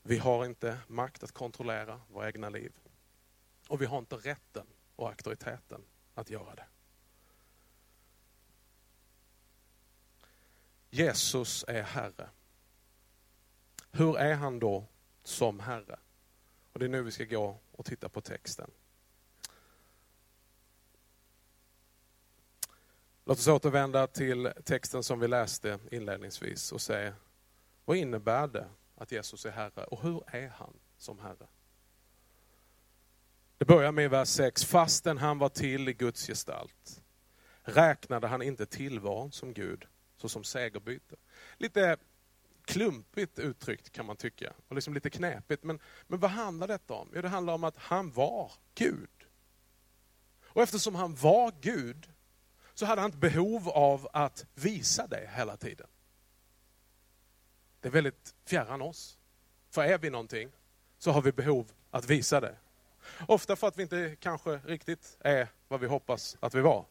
Vi 0.03 0.19
har 0.19 0.45
inte 0.45 0.79
makt 0.87 1.23
att 1.23 1.33
kontrollera 1.33 2.01
våra 2.09 2.27
egna 2.27 2.49
liv. 2.49 2.73
Och 3.69 3.83
vi 3.83 3.87
har 3.87 3.99
inte 3.99 4.17
rätten 4.17 4.67
och 4.97 5.09
auktoriteten 5.09 5.81
att 6.15 6.31
göra 6.31 6.55
det. 6.55 6.67
Jesus 10.97 11.65
är 11.69 11.83
Herre. 11.83 12.29
Hur 13.91 14.19
är 14.19 14.35
han 14.35 14.59
då 14.59 14.87
som 15.23 15.61
Herre? 15.61 15.99
Och 16.73 16.79
Det 16.79 16.85
är 16.85 16.89
nu 16.89 17.03
vi 17.03 17.11
ska 17.11 17.25
gå 17.25 17.59
och 17.73 17.85
titta 17.85 18.09
på 18.09 18.21
texten. 18.21 18.71
Låt 23.25 23.39
oss 23.39 23.49
återvända 23.49 24.07
till 24.07 24.53
texten 24.65 25.03
som 25.03 25.21
vi 25.21 25.29
läste 25.29 25.79
inledningsvis 25.91 26.73
och 26.73 26.81
se 26.81 27.13
Vad 27.85 27.97
innebär 27.97 28.47
det 28.47 28.69
att 28.95 29.13
Jesus 29.13 29.47
är 29.47 29.51
Herre 29.51 29.85
och 29.85 30.03
hur 30.03 30.23
är 30.27 30.49
han 30.49 30.79
som 30.97 31.19
Herre? 31.19 31.47
Det 33.59 33.65
börjar 33.65 33.93
med 33.93 34.11
vers 34.11 34.29
6. 34.29 34.65
Fastän 34.65 35.19
han 35.19 35.39
var 35.39 35.49
till 35.49 35.89
i 35.89 35.93
Guds 35.93 36.27
gestalt 36.27 37.03
räknade 37.63 38.27
han 38.27 38.43
inte 38.43 38.67
tillvaron 38.67 39.33
som 39.33 39.53
Gud 39.53 39.87
såsom 40.16 40.44
segerbyte. 40.44 41.16
Lite 41.57 41.96
klumpigt 42.64 43.38
uttryckt 43.38 43.92
kan 43.92 44.07
man 44.07 44.16
tycka, 44.16 44.52
och 44.68 44.74
liksom 44.74 44.94
lite 44.94 45.11
knepigt. 45.11 45.62
Men, 45.62 45.81
men 46.07 46.20
vad 46.20 46.31
handlar 46.31 46.68
detta 46.68 46.94
om? 46.94 47.11
Jo, 47.14 47.22
det 47.22 47.29
handlar 47.29 47.55
om 47.55 47.64
att 47.64 47.76
han 47.76 48.11
var 48.11 48.52
Gud. 48.74 49.11
Och 50.44 50.62
eftersom 50.62 50.94
han 50.94 51.14
var 51.14 51.52
Gud 51.61 52.12
så 52.74 52.87
hade 52.87 53.00
han 53.00 53.11
ett 53.11 53.16
behov 53.16 53.68
av 53.68 54.09
att 54.12 54.46
visa 54.55 55.07
det 55.07 55.31
hela 55.35 55.57
tiden. 55.57 55.87
Det 57.81 57.88
är 57.88 57.92
väldigt 57.92 58.35
fjärran 58.44 58.83
oss. 58.83 59.18
För 59.70 59.83
är 59.83 59.98
vi 59.98 60.11
någonting 60.11 60.50
så 60.98 61.11
har 61.11 61.22
vi 61.22 61.33
behov 61.33 61.72
att 61.90 62.11
visa 62.11 62.40
det. 62.40 62.57
Ofta 63.29 63.57
för 63.57 63.68
att 63.68 63.79
vi 63.79 63.83
inte 63.83 64.16
kanske 64.20 64.50
riktigt 64.50 65.16
är 65.20 65.48
vad 65.68 65.81
vi 65.81 65.87
hoppas 65.87 66.37
att 66.40 66.55
vi 66.55 66.61
var. 66.61 66.87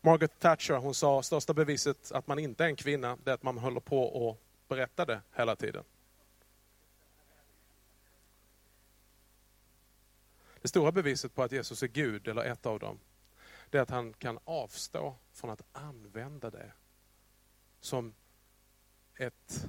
Margaret 0.00 0.38
Thatcher 0.38 0.74
hon 0.74 0.94
sa 0.94 1.22
största 1.22 1.54
beviset 1.54 2.12
att 2.12 2.26
man 2.26 2.38
inte 2.38 2.64
är 2.64 2.68
en 2.68 2.76
kvinna, 2.76 3.18
det 3.24 3.30
är 3.30 3.34
att 3.34 3.42
man 3.42 3.58
håller 3.58 3.80
på 3.80 4.02
och 4.02 4.42
berättar 4.68 5.06
det 5.06 5.20
hela 5.32 5.56
tiden. 5.56 5.84
Det 10.62 10.68
stora 10.68 10.92
beviset 10.92 11.34
på 11.34 11.42
att 11.42 11.52
Jesus 11.52 11.82
är 11.82 11.86
Gud, 11.86 12.28
eller 12.28 12.44
ett 12.44 12.66
av 12.66 12.78
dem, 12.78 12.98
det 13.70 13.78
är 13.78 13.82
att 13.82 13.90
han 13.90 14.12
kan 14.12 14.38
avstå 14.44 15.16
från 15.32 15.50
att 15.50 15.62
använda 15.72 16.50
det 16.50 16.72
som 17.80 18.14
ett 19.16 19.68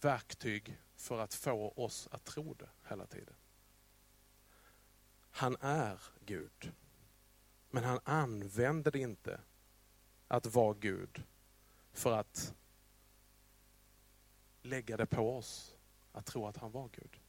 verktyg 0.00 0.78
för 0.96 1.18
att 1.18 1.34
få 1.34 1.72
oss 1.76 2.08
att 2.10 2.24
tro 2.24 2.54
det 2.54 2.68
hela 2.88 3.06
tiden. 3.06 3.34
Han 5.30 5.56
är 5.60 6.00
Gud. 6.26 6.72
Men 7.70 7.84
han 7.84 8.00
använder 8.04 8.90
det 8.90 8.98
inte 8.98 9.40
att 10.28 10.46
vara 10.46 10.74
Gud 10.74 11.22
för 11.92 12.12
att 12.12 12.54
lägga 14.62 14.96
det 14.96 15.06
på 15.06 15.36
oss 15.36 15.76
att 16.12 16.26
tro 16.26 16.46
att 16.46 16.56
han 16.56 16.72
var 16.72 16.88
Gud. 16.88 17.20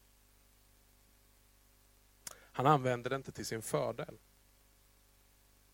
Han 2.32 2.66
använder 2.66 3.10
det 3.10 3.16
inte 3.16 3.32
till 3.32 3.46
sin 3.46 3.62
fördel. 3.62 4.18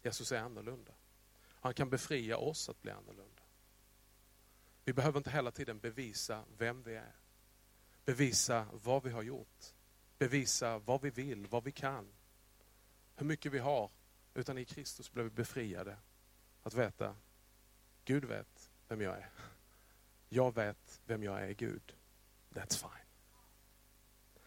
Jesus 0.04 0.32
är 0.32 0.40
annorlunda. 0.40 0.92
Han 1.44 1.74
kan 1.74 1.90
befria 1.90 2.38
oss 2.38 2.70
att 2.70 2.82
bli 2.82 2.92
annorlunda. 2.92 3.42
Vi 4.84 4.94
behöver 4.94 5.18
inte 5.18 5.32
hela 5.32 5.52
tiden 5.52 5.80
bevisa 5.80 6.44
vem 6.58 6.84
vi 6.84 6.96
är. 6.96 7.16
Bevisa 8.06 8.68
vad 8.72 9.04
vi 9.04 9.10
har 9.10 9.22
gjort. 9.22 9.74
Bevisa 10.18 10.78
vad 10.78 11.02
vi 11.02 11.10
vill, 11.10 11.48
vad 11.48 11.64
vi 11.64 11.72
kan. 11.72 12.14
Hur 13.16 13.26
mycket 13.26 13.52
vi 13.52 13.60
har. 13.60 13.90
Utan 14.36 14.58
i 14.58 14.66
Kristus 14.66 15.12
blev 15.12 15.26
vi 15.26 15.32
befriade 15.32 15.98
att 16.64 16.74
veta, 16.74 17.16
Gud 18.06 18.26
vet 18.26 18.72
vem 18.88 19.02
jag 19.02 19.18
är. 19.18 19.30
Jag 20.30 20.56
vet 20.56 21.02
vem 21.06 21.24
jag 21.24 21.42
är 21.42 21.48
i 21.48 21.54
Gud. 21.54 21.96
That's 22.50 22.78
fine. 22.78 23.06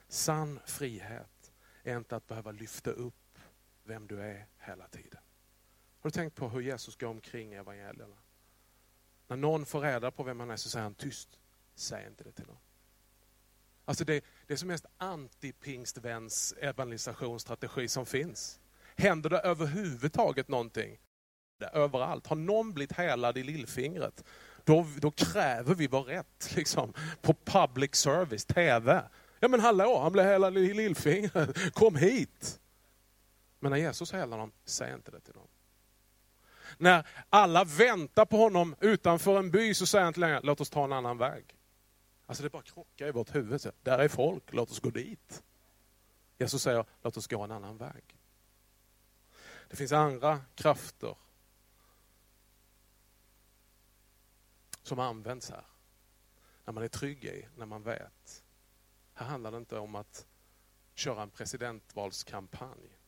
Sann 0.09 0.61
frihet 0.67 1.53
är 1.83 1.97
inte 1.97 2.17
att 2.17 2.27
behöva 2.27 2.51
lyfta 2.51 2.91
upp 2.91 3.39
vem 3.83 4.07
du 4.07 4.21
är 4.21 4.47
hela 4.59 4.89
tiden. 4.89 5.21
Har 5.99 6.11
du 6.11 6.15
tänkt 6.15 6.37
på 6.37 6.49
hur 6.49 6.61
Jesus 6.61 6.97
går 6.97 7.09
omkring 7.09 7.53
i 7.53 7.57
evangelierna? 7.57 8.17
När 9.29 9.37
någon 9.37 9.67
får 9.67 9.81
reda 9.81 10.11
på 10.11 10.23
vem 10.23 10.41
han 10.41 10.51
är 10.51 10.57
så 10.57 10.69
säger 10.69 10.83
han 10.83 10.95
tyst, 10.95 11.41
säg 11.75 12.07
inte 12.07 12.25
det 12.25 12.33
till 12.33 12.47
någon. 12.47 12.59
Alltså 13.85 14.05
det, 14.05 14.25
det 14.47 14.53
är 14.53 14.57
som 14.57 14.69
mest 14.69 14.87
anti-pingstväns 14.99 16.55
evangelisationsstrategi 16.59 17.89
som 17.89 18.07
finns. 18.07 18.61
Händer 18.99 19.31
det 19.31 19.39
överhuvudtaget 19.39 20.49
någonting? 20.49 20.99
Överallt. 21.73 22.27
Har 22.27 22.37
någon 22.37 22.73
blivit 22.73 22.93
helad 22.93 23.39
i 23.39 23.43
lillfingret? 23.43 24.25
Då, 24.65 24.87
då 24.97 25.11
kräver 25.11 25.75
vi 25.75 25.87
vår 25.87 26.03
rätt 26.03 26.53
liksom, 26.57 26.93
på 27.23 27.35
public 27.45 27.95
service, 27.95 28.45
TV. 28.45 29.03
Ja 29.41 29.49
men 29.49 29.61
hallå, 29.61 30.01
han 30.03 30.13
blev 30.13 30.25
helad 30.25 30.59
i 30.59 30.75
lillfingret. 30.75 31.75
Kom 31.75 31.97
hit! 31.97 32.61
Men 33.61 33.71
när 33.71 33.79
Jesus 33.79 34.13
helar 34.13 34.39
dem, 34.39 34.53
säg 34.65 34.95
inte 34.95 35.11
det 35.11 35.21
till 35.21 35.35
dem. 35.35 35.49
När 36.79 37.07
alla 37.29 37.65
väntar 37.65 38.27
på 38.27 38.37
honom 38.37 38.75
utanför 38.81 39.39
en 39.39 39.51
by 39.51 39.75
så 39.75 39.87
säger 39.87 40.05
han 40.05 40.11
inte 40.11 40.21
längre, 40.21 40.41
låt 40.43 40.61
oss 40.61 40.71
ta 40.71 40.85
en 40.85 40.93
annan 40.93 41.19
väg. 41.19 41.57
Alltså 42.27 42.43
det 42.43 42.51
bara 42.51 42.63
krockar 42.63 43.07
i 43.07 43.11
vårt 43.11 43.35
huvud. 43.35 43.61
Där 43.83 43.99
är 43.99 44.09
folk, 44.09 44.53
låt 44.53 44.71
oss 44.71 44.81
gå 44.81 44.91
dit. 44.91 45.43
Jesus 46.39 46.63
säger, 46.63 46.85
låt 47.03 47.17
oss 47.17 47.27
gå 47.27 47.43
en 47.43 47.53
annan 47.53 47.77
väg. 47.77 48.19
Det 49.69 49.77
finns 49.77 49.93
andra 49.93 50.41
krafter 50.55 51.17
som 54.83 54.99
används 54.99 55.51
här. 55.51 55.65
När 56.65 56.73
man 56.73 56.85
är 56.85 56.89
trygg 56.89 57.25
i, 57.25 57.49
när 57.57 57.67
man 57.67 57.83
vet. 57.83 58.45
Här 59.15 59.27
handlar 59.27 59.51
det 59.51 59.57
inte 59.57 59.79
om 59.79 59.95
att 59.95 60.27
köra 60.95 61.23
en 61.23 61.31
presidentvalskampanj. 61.31 62.99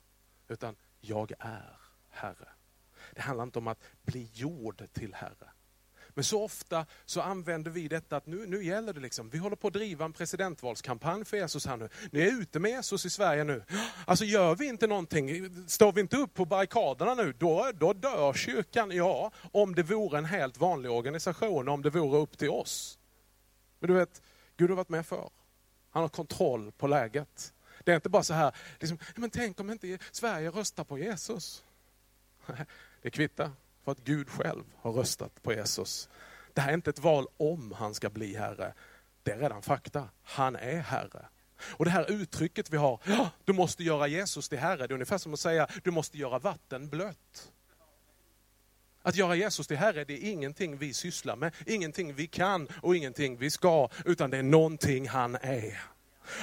Utan 0.48 0.76
jag 1.00 1.32
är 1.38 1.80
Herre. 2.08 2.48
Det 3.12 3.20
handlar 3.20 3.44
inte 3.44 3.58
om 3.58 3.66
att 3.66 3.82
bli 4.02 4.30
gjord 4.32 4.92
till 4.92 5.14
Herre. 5.14 5.50
Men 6.14 6.24
så 6.24 6.44
ofta 6.44 6.86
så 7.04 7.20
använder 7.20 7.70
vi 7.70 7.88
detta 7.88 8.16
att 8.16 8.26
nu, 8.26 8.46
nu 8.46 8.64
gäller 8.64 8.92
det 8.92 9.00
liksom, 9.00 9.30
vi 9.30 9.38
håller 9.38 9.56
på 9.56 9.66
att 9.66 9.72
driva 9.72 10.04
en 10.04 10.12
presidentvalskampanj 10.12 11.24
för 11.24 11.36
Jesus 11.36 11.66
här 11.66 11.76
nu. 11.76 11.88
Ni 12.10 12.20
är 12.20 12.40
ute 12.40 12.58
med 12.58 12.70
Jesus 12.70 13.06
i 13.06 13.10
Sverige 13.10 13.44
nu. 13.44 13.64
Alltså 14.04 14.24
gör 14.24 14.54
vi 14.54 14.66
inte 14.66 14.86
någonting, 14.86 15.50
står 15.68 15.92
vi 15.92 16.00
inte 16.00 16.16
upp 16.16 16.34
på 16.34 16.44
barrikaderna 16.44 17.14
nu, 17.14 17.32
då, 17.32 17.70
då 17.74 17.92
dör 17.92 18.32
kyrkan. 18.32 18.90
Ja, 18.90 19.32
om 19.52 19.74
det 19.74 19.82
vore 19.82 20.18
en 20.18 20.24
helt 20.24 20.58
vanlig 20.58 20.90
organisation, 20.90 21.68
om 21.68 21.82
det 21.82 21.90
vore 21.90 22.18
upp 22.18 22.38
till 22.38 22.50
oss. 22.50 22.98
Men 23.78 23.88
du 23.88 23.94
vet, 23.94 24.22
Gud 24.56 24.70
har 24.70 24.76
varit 24.76 24.88
med 24.88 25.06
för. 25.06 25.30
Han 25.90 26.02
har 26.02 26.08
kontroll 26.08 26.72
på 26.72 26.86
läget. 26.86 27.52
Det 27.84 27.92
är 27.92 27.96
inte 27.96 28.08
bara 28.08 28.22
så 28.22 28.34
här, 28.34 28.56
liksom, 28.78 28.98
men 29.16 29.30
tänk 29.30 29.60
om 29.60 29.70
inte 29.70 29.98
Sverige 30.10 30.50
röstar 30.50 30.84
på 30.84 30.98
Jesus. 30.98 31.64
Det 33.02 33.10
kvittar. 33.10 33.50
För 33.90 33.92
att 33.92 34.04
Gud 34.04 34.30
själv 34.30 34.64
har 34.76 34.92
röstat 34.92 35.42
på 35.42 35.52
Jesus. 35.52 36.08
Det 36.54 36.60
här 36.60 36.70
är 36.70 36.74
inte 36.74 36.90
ett 36.90 36.98
val 36.98 37.26
om 37.36 37.72
han 37.72 37.94
ska 37.94 38.10
bli 38.10 38.36
Herre. 38.36 38.74
Det 39.22 39.30
är 39.30 39.38
redan 39.38 39.62
fakta. 39.62 40.08
Han 40.22 40.56
är 40.56 40.80
Herre. 40.80 41.26
Och 41.62 41.84
det 41.84 41.90
här 41.90 42.10
uttrycket 42.10 42.70
vi 42.70 42.76
har, 42.76 43.00
ja, 43.04 43.30
du 43.44 43.52
måste 43.52 43.84
göra 43.84 44.06
Jesus 44.06 44.48
till 44.48 44.58
Herre. 44.58 44.76
Det 44.86 44.92
är 44.92 44.92
ungefär 44.92 45.18
som 45.18 45.34
att 45.34 45.40
säga, 45.40 45.68
du 45.84 45.90
måste 45.90 46.18
göra 46.18 46.38
vatten 46.38 46.88
blött. 46.88 47.52
Att 49.02 49.16
göra 49.16 49.34
Jesus 49.34 49.66
till 49.66 49.76
Herre, 49.76 50.04
det 50.04 50.14
är 50.14 50.30
ingenting 50.32 50.76
vi 50.76 50.94
sysslar 50.94 51.36
med, 51.36 51.54
ingenting 51.66 52.14
vi 52.14 52.26
kan 52.26 52.68
och 52.82 52.96
ingenting 52.96 53.36
vi 53.36 53.50
ska, 53.50 53.88
utan 54.04 54.30
det 54.30 54.38
är 54.38 54.42
någonting 54.42 55.08
han 55.08 55.34
är. 55.34 55.80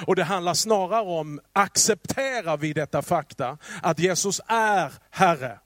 Och 0.06 0.16
det 0.16 0.24
handlar 0.24 0.54
snarare 0.54 1.02
om, 1.02 1.40
accepterar 1.52 2.56
vi 2.56 2.72
detta 2.72 3.02
fakta, 3.02 3.58
att 3.82 3.98
Jesus 3.98 4.40
är 4.46 4.92
Herre. 5.10 5.58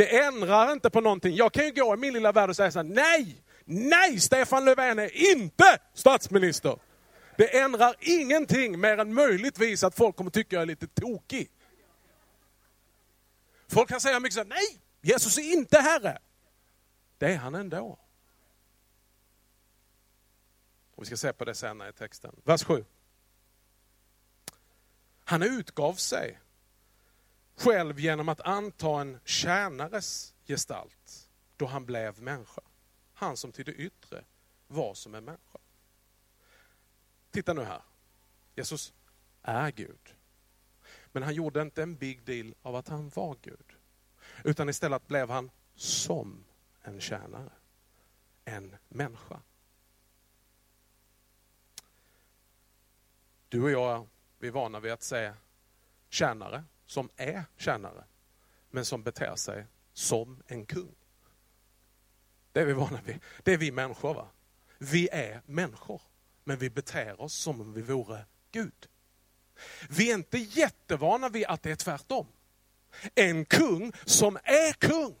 Det 0.00 0.18
ändrar 0.18 0.72
inte 0.72 0.90
på 0.90 1.00
någonting. 1.00 1.36
Jag 1.36 1.52
kan 1.52 1.64
ju 1.64 1.72
gå 1.72 1.94
i 1.94 1.96
min 1.96 2.12
lilla 2.12 2.32
värld 2.32 2.50
och 2.50 2.56
säga 2.56 2.70
så 2.70 2.78
här, 2.78 2.84
nej, 2.84 3.42
nej, 3.64 4.20
Stefan 4.20 4.64
Löfven 4.64 4.98
är 4.98 5.32
inte 5.32 5.78
statsminister. 5.94 6.78
Det 7.36 7.58
ändrar 7.58 7.94
ingenting 8.00 8.80
mer 8.80 8.98
än 8.98 9.14
möjligtvis 9.14 9.84
att 9.84 9.94
folk 9.94 10.16
kommer 10.16 10.30
tycka 10.30 10.56
jag 10.56 10.62
är 10.62 10.66
lite 10.66 10.86
tokig. 10.86 11.50
Folk 13.68 13.88
kan 13.88 14.00
säga 14.00 14.20
mycket 14.20 14.34
så 14.34 14.40
här, 14.40 14.48
nej, 14.48 14.80
Jesus 15.00 15.38
är 15.38 15.52
inte 15.52 15.78
Herre. 15.78 16.18
Det 17.18 17.26
är 17.26 17.36
han 17.36 17.54
ändå. 17.54 17.98
Och 20.94 21.02
vi 21.02 21.06
ska 21.06 21.16
se 21.16 21.32
på 21.32 21.44
det 21.44 21.54
senare 21.54 21.88
i 21.88 21.92
texten. 21.92 22.36
Vers 22.44 22.64
7. 22.64 22.84
Han 25.24 25.42
utgav 25.42 25.94
sig 25.94 26.38
själv 27.60 28.00
genom 28.00 28.28
att 28.28 28.40
anta 28.40 29.00
en 29.00 29.20
tjänares 29.24 30.34
gestalt 30.46 31.30
då 31.56 31.66
han 31.66 31.86
blev 31.86 32.22
människa. 32.22 32.60
Han 33.14 33.36
som 33.36 33.52
till 33.52 33.64
det 33.64 33.72
yttre 33.72 34.24
var 34.66 34.94
som 34.94 35.14
en 35.14 35.24
människa. 35.24 35.58
Titta 37.30 37.52
nu 37.52 37.62
här. 37.62 37.82
Jesus 38.54 38.92
är 39.42 39.70
Gud. 39.70 40.14
Men 41.12 41.22
han 41.22 41.34
gjorde 41.34 41.62
inte 41.62 41.82
en 41.82 41.96
big 41.96 42.22
deal 42.22 42.54
av 42.62 42.76
att 42.76 42.88
han 42.88 43.08
var 43.08 43.36
Gud. 43.42 43.76
Utan 44.44 44.68
istället 44.68 45.06
blev 45.06 45.30
han 45.30 45.50
som 45.74 46.44
en 46.82 47.00
tjänare. 47.00 47.52
En 48.44 48.76
människa. 48.88 49.40
Du 53.48 53.62
och 53.62 53.70
jag, 53.70 54.08
vi 54.38 54.48
är 54.48 54.52
vana 54.52 54.80
vid 54.80 54.92
att 54.92 55.02
säga 55.02 55.36
tjänare 56.08 56.64
som 56.90 57.10
är 57.16 57.44
tjänare, 57.56 58.04
men 58.70 58.84
som 58.84 59.02
beter 59.02 59.36
sig 59.36 59.66
som 59.92 60.42
en 60.46 60.66
kung. 60.66 60.94
Det 62.52 62.60
är 62.60 62.64
vi 62.64 62.72
vana 62.72 63.00
vid. 63.04 63.20
Det 63.42 63.52
är 63.52 63.56
vi 63.56 63.70
människor. 63.72 64.14
va? 64.14 64.28
vi 64.78 65.08
är 65.12 65.42
människor, 65.46 66.02
men 66.44 66.58
vi 66.58 66.70
beter 66.70 67.20
oss 67.20 67.34
som 67.34 67.60
om 67.60 67.72
vi 67.72 67.82
vore 67.82 68.24
Gud. 68.52 68.88
Vi 69.88 70.10
är 70.10 70.14
inte 70.14 70.38
jättevana 70.38 71.28
vid 71.28 71.46
att 71.46 71.62
det 71.62 71.70
är 71.70 71.76
tvärtom. 71.76 72.26
En 73.14 73.44
kung 73.44 73.92
som 74.04 74.36
är 74.36 74.72
kung, 74.72 75.14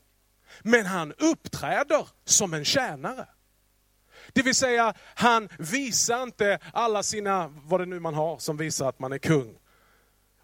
men 0.62 0.86
han 0.86 1.12
uppträder 1.12 2.08
som 2.24 2.54
en 2.54 2.64
tjänare. 2.64 3.28
Det 4.32 4.42
vill 4.42 4.54
säga, 4.54 4.94
han 5.14 5.48
visar 5.58 6.22
inte 6.22 6.58
alla 6.72 7.02
sina, 7.02 7.48
vad 7.48 7.80
det 7.80 7.86
nu 7.86 8.00
man 8.00 8.14
har 8.14 8.38
som 8.38 8.56
visar 8.56 8.88
att 8.88 8.98
man 8.98 9.12
är 9.12 9.18
kung. 9.18 9.60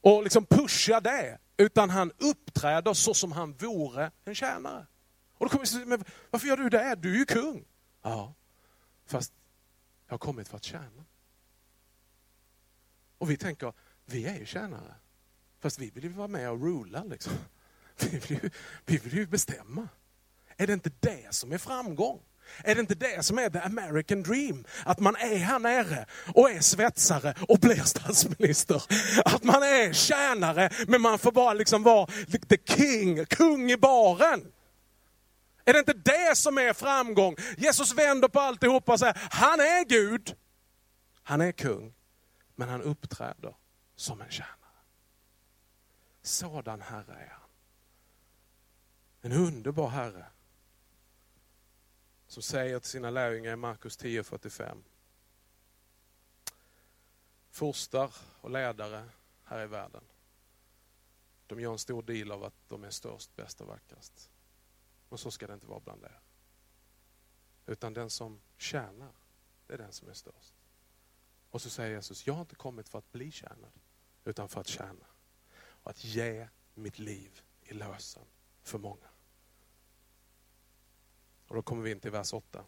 Och 0.06 0.22
liksom 0.22 0.46
pusha 0.46 1.00
det, 1.00 1.38
utan 1.56 1.90
han 1.90 2.12
uppträder 2.18 2.94
så 2.94 3.14
som 3.14 3.32
han 3.32 3.52
vore 3.52 4.10
en 4.24 4.34
tjänare. 4.34 4.86
Och 5.38 5.46
då 5.46 5.48
kommer 5.48 5.64
säga, 5.64 5.86
men 5.86 6.04
varför 6.30 6.46
gör 6.46 6.56
du 6.56 6.68
det? 6.68 6.94
Du 6.94 7.14
är 7.14 7.18
ju 7.18 7.24
kung. 7.24 7.64
Ja, 8.02 8.34
fast 9.06 9.32
jag 10.06 10.12
har 10.12 10.18
kommit 10.18 10.48
för 10.48 10.56
att 10.56 10.64
tjäna. 10.64 11.04
Och 13.18 13.30
vi 13.30 13.36
tänker, 13.36 13.72
vi 14.04 14.26
är 14.26 14.38
ju 14.38 14.46
tjänare. 14.46 14.94
Fast 15.58 15.78
vi 15.78 15.90
vill 15.90 16.04
ju 16.04 16.10
vara 16.10 16.28
med 16.28 16.50
och 16.50 16.62
rula 16.62 17.04
liksom. 17.04 17.32
Vi 17.98 18.18
vill 18.18 18.40
ju, 18.42 18.50
vi 18.84 18.96
vill 18.96 19.14
ju 19.14 19.26
bestämma. 19.26 19.88
Är 20.56 20.66
det 20.66 20.72
inte 20.72 20.90
det 21.00 21.34
som 21.34 21.52
är 21.52 21.58
framgång? 21.58 22.22
Är 22.64 22.74
det 22.74 22.80
inte 22.80 22.94
det 22.94 23.24
som 23.24 23.38
är 23.38 23.50
the 23.50 23.58
American 23.58 24.22
dream? 24.22 24.64
Att 24.84 25.00
man 25.00 25.16
är 25.16 25.36
här 25.36 25.58
nere 25.58 26.06
och 26.34 26.50
är 26.50 26.60
svetsare 26.60 27.34
och 27.48 27.58
blir 27.58 27.82
statsminister. 27.82 28.82
Att 29.24 29.44
man 29.44 29.62
är 29.62 29.92
tjänare 29.92 30.70
men 30.86 31.00
man 31.00 31.18
får 31.18 31.32
bara 31.32 31.52
liksom 31.52 31.82
vara 31.82 32.06
the 32.48 32.58
king, 32.64 33.26
kung 33.26 33.70
i 33.70 33.76
baren. 33.76 34.52
Är 35.64 35.72
det 35.72 35.78
inte 35.78 35.92
det 35.92 36.36
som 36.36 36.58
är 36.58 36.72
framgång? 36.72 37.36
Jesus 37.56 37.94
vänder 37.94 38.28
på 38.28 38.40
alltihopa 38.40 38.92
och 38.92 38.98
säger, 38.98 39.18
han 39.30 39.60
är 39.60 39.84
Gud, 39.84 40.34
han 41.22 41.40
är 41.40 41.52
kung, 41.52 41.94
men 42.54 42.68
han 42.68 42.82
uppträder 42.82 43.54
som 43.96 44.20
en 44.20 44.30
tjänare. 44.30 44.52
Sådan 46.22 46.80
Herre 46.80 47.12
är 47.12 47.30
han. 47.30 47.50
En 49.22 49.32
underbar 49.32 49.88
Herre 49.88 50.26
som 52.26 52.42
säger 52.42 52.78
till 52.78 52.90
sina 52.90 53.10
lärjungar 53.10 53.52
i 53.52 53.56
Markus 53.56 53.98
10.45. 53.98 54.82
Furstar 57.50 58.14
och 58.40 58.50
ledare 58.50 59.08
här 59.44 59.64
i 59.64 59.66
världen, 59.66 60.04
de 61.46 61.60
gör 61.60 61.72
en 61.72 61.78
stor 61.78 62.02
deal 62.02 62.32
av 62.32 62.44
att 62.44 62.54
de 62.68 62.84
är 62.84 62.90
störst, 62.90 63.36
bäst 63.36 63.60
och 63.60 63.66
vackrast. 63.66 64.30
Men 65.08 65.18
så 65.18 65.30
ska 65.30 65.46
det 65.46 65.54
inte 65.54 65.66
vara 65.66 65.80
bland 65.80 66.04
er. 66.04 66.20
Utan 67.66 67.94
den 67.94 68.10
som 68.10 68.40
tjänar, 68.56 69.12
det 69.66 69.74
är 69.74 69.78
den 69.78 69.92
som 69.92 70.08
är 70.08 70.12
störst. 70.12 70.54
Och 71.50 71.62
så 71.62 71.70
säger 71.70 71.94
Jesus, 71.94 72.26
jag 72.26 72.34
har 72.34 72.40
inte 72.40 72.54
kommit 72.54 72.88
för 72.88 72.98
att 72.98 73.12
bli 73.12 73.30
tjänad, 73.30 73.72
utan 74.24 74.48
för 74.48 74.60
att 74.60 74.68
tjäna. 74.68 75.06
Och 75.58 75.90
att 75.90 76.04
ge 76.04 76.48
mitt 76.74 76.98
liv 76.98 77.42
i 77.62 77.74
lösen 77.74 78.24
för 78.62 78.78
många. 78.78 79.08
Och 81.46 81.54
då 81.54 81.62
kommer 81.62 81.82
vi 81.82 81.90
in 81.90 82.00
till 82.00 82.10
vers 82.10 82.32
8. 82.32 82.64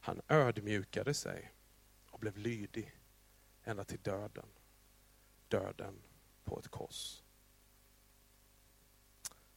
Han 0.00 0.20
ödmjukade 0.28 1.14
sig 1.14 1.52
och 2.10 2.18
blev 2.18 2.36
lydig 2.36 2.96
ända 3.62 3.84
till 3.84 4.00
döden. 4.00 4.48
Döden 5.48 6.02
på 6.44 6.58
ett 6.58 6.68
kors. 6.68 7.22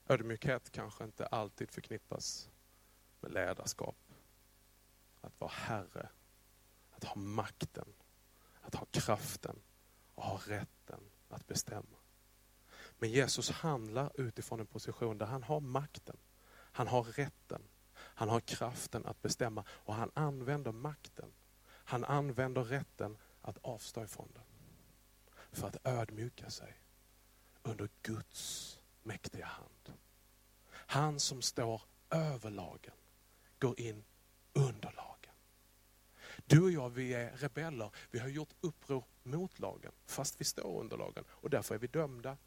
Ödmjukhet 0.08 0.72
kanske 0.72 1.04
inte 1.04 1.26
alltid 1.28 1.72
förknippas 1.72 2.50
med 3.20 3.32
ledarskap. 3.32 3.98
Att 5.22 5.40
vara 5.40 5.52
herre, 5.52 6.10
att 6.92 7.04
ha 7.04 7.16
makten, 7.16 7.94
att 8.62 8.76
ha 8.76 8.86
kraften 8.86 9.62
och 10.16 10.24
ha 10.24 10.40
rätten 10.46 11.00
att 11.30 11.48
bestämma. 11.48 11.98
Men 12.98 13.10
Jesus 13.10 13.50
handlar 13.50 14.22
utifrån 14.22 14.60
en 14.60 14.66
position 14.66 15.18
där 15.18 15.26
han 15.26 15.44
har 15.44 15.60
makten, 15.60 16.18
han 16.52 16.88
har 16.88 17.04
rätten, 17.04 17.62
han 18.16 18.30
har 18.30 18.40
kraften 18.40 19.06
att 19.06 19.22
bestämma 19.22 19.64
och 19.70 19.96
han 19.96 20.12
använder 20.14 20.72
makten. 20.72 21.34
Han 21.66 22.04
använder 22.04 22.64
rätten 22.64 23.18
att 23.42 23.58
avstå 23.62 24.04
ifrån 24.04 24.30
den. 24.34 24.44
För 25.52 25.68
att 25.68 25.88
ödmjuka 25.88 26.50
sig 26.50 26.74
under 27.64 27.90
Guds 28.02 28.80
mäktiga 29.04 29.46
hand. 29.46 29.94
Han 30.72 31.20
som 31.20 31.42
står 31.42 31.82
över 32.10 32.50
lagen 32.50 32.94
går 33.60 33.80
in 33.80 34.04
under 34.54 34.92
lagen. 34.92 35.34
Du 36.46 36.64
och 36.64 36.72
jag, 36.72 36.90
vi 36.90 37.14
är 37.14 37.38
rebeller. 37.38 37.92
Vi 38.12 38.20
har 38.20 38.28
gjort 38.28 38.54
uppror 38.62 39.04
mot 39.24 39.60
lagen, 39.60 39.92
fast 40.06 40.42
vi 40.42 40.46
står 40.46 40.80
under 40.80 40.98
lagen. 40.98 41.24
Och 41.30 41.50
därför 41.50 41.76
är 41.76 41.80
vi 41.80 41.88
dömda 41.88 42.38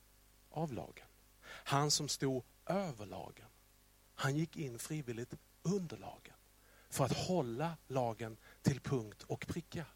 av 0.51 0.73
lagen. 0.73 1.07
Han 1.43 1.91
som 1.91 2.09
stod 2.09 2.45
över 2.67 3.07
lagen, 3.07 3.47
han 4.15 4.37
gick 4.37 4.57
in 4.57 4.79
frivilligt 4.79 5.35
under 5.67 5.97
lagen. 5.97 6.35
För 6.89 7.05
att 7.05 7.13
hålla 7.13 7.77
lagen 7.89 8.37
till 8.63 8.81
punkt 8.81 9.23
och 9.23 9.47
pricka. 9.47 9.87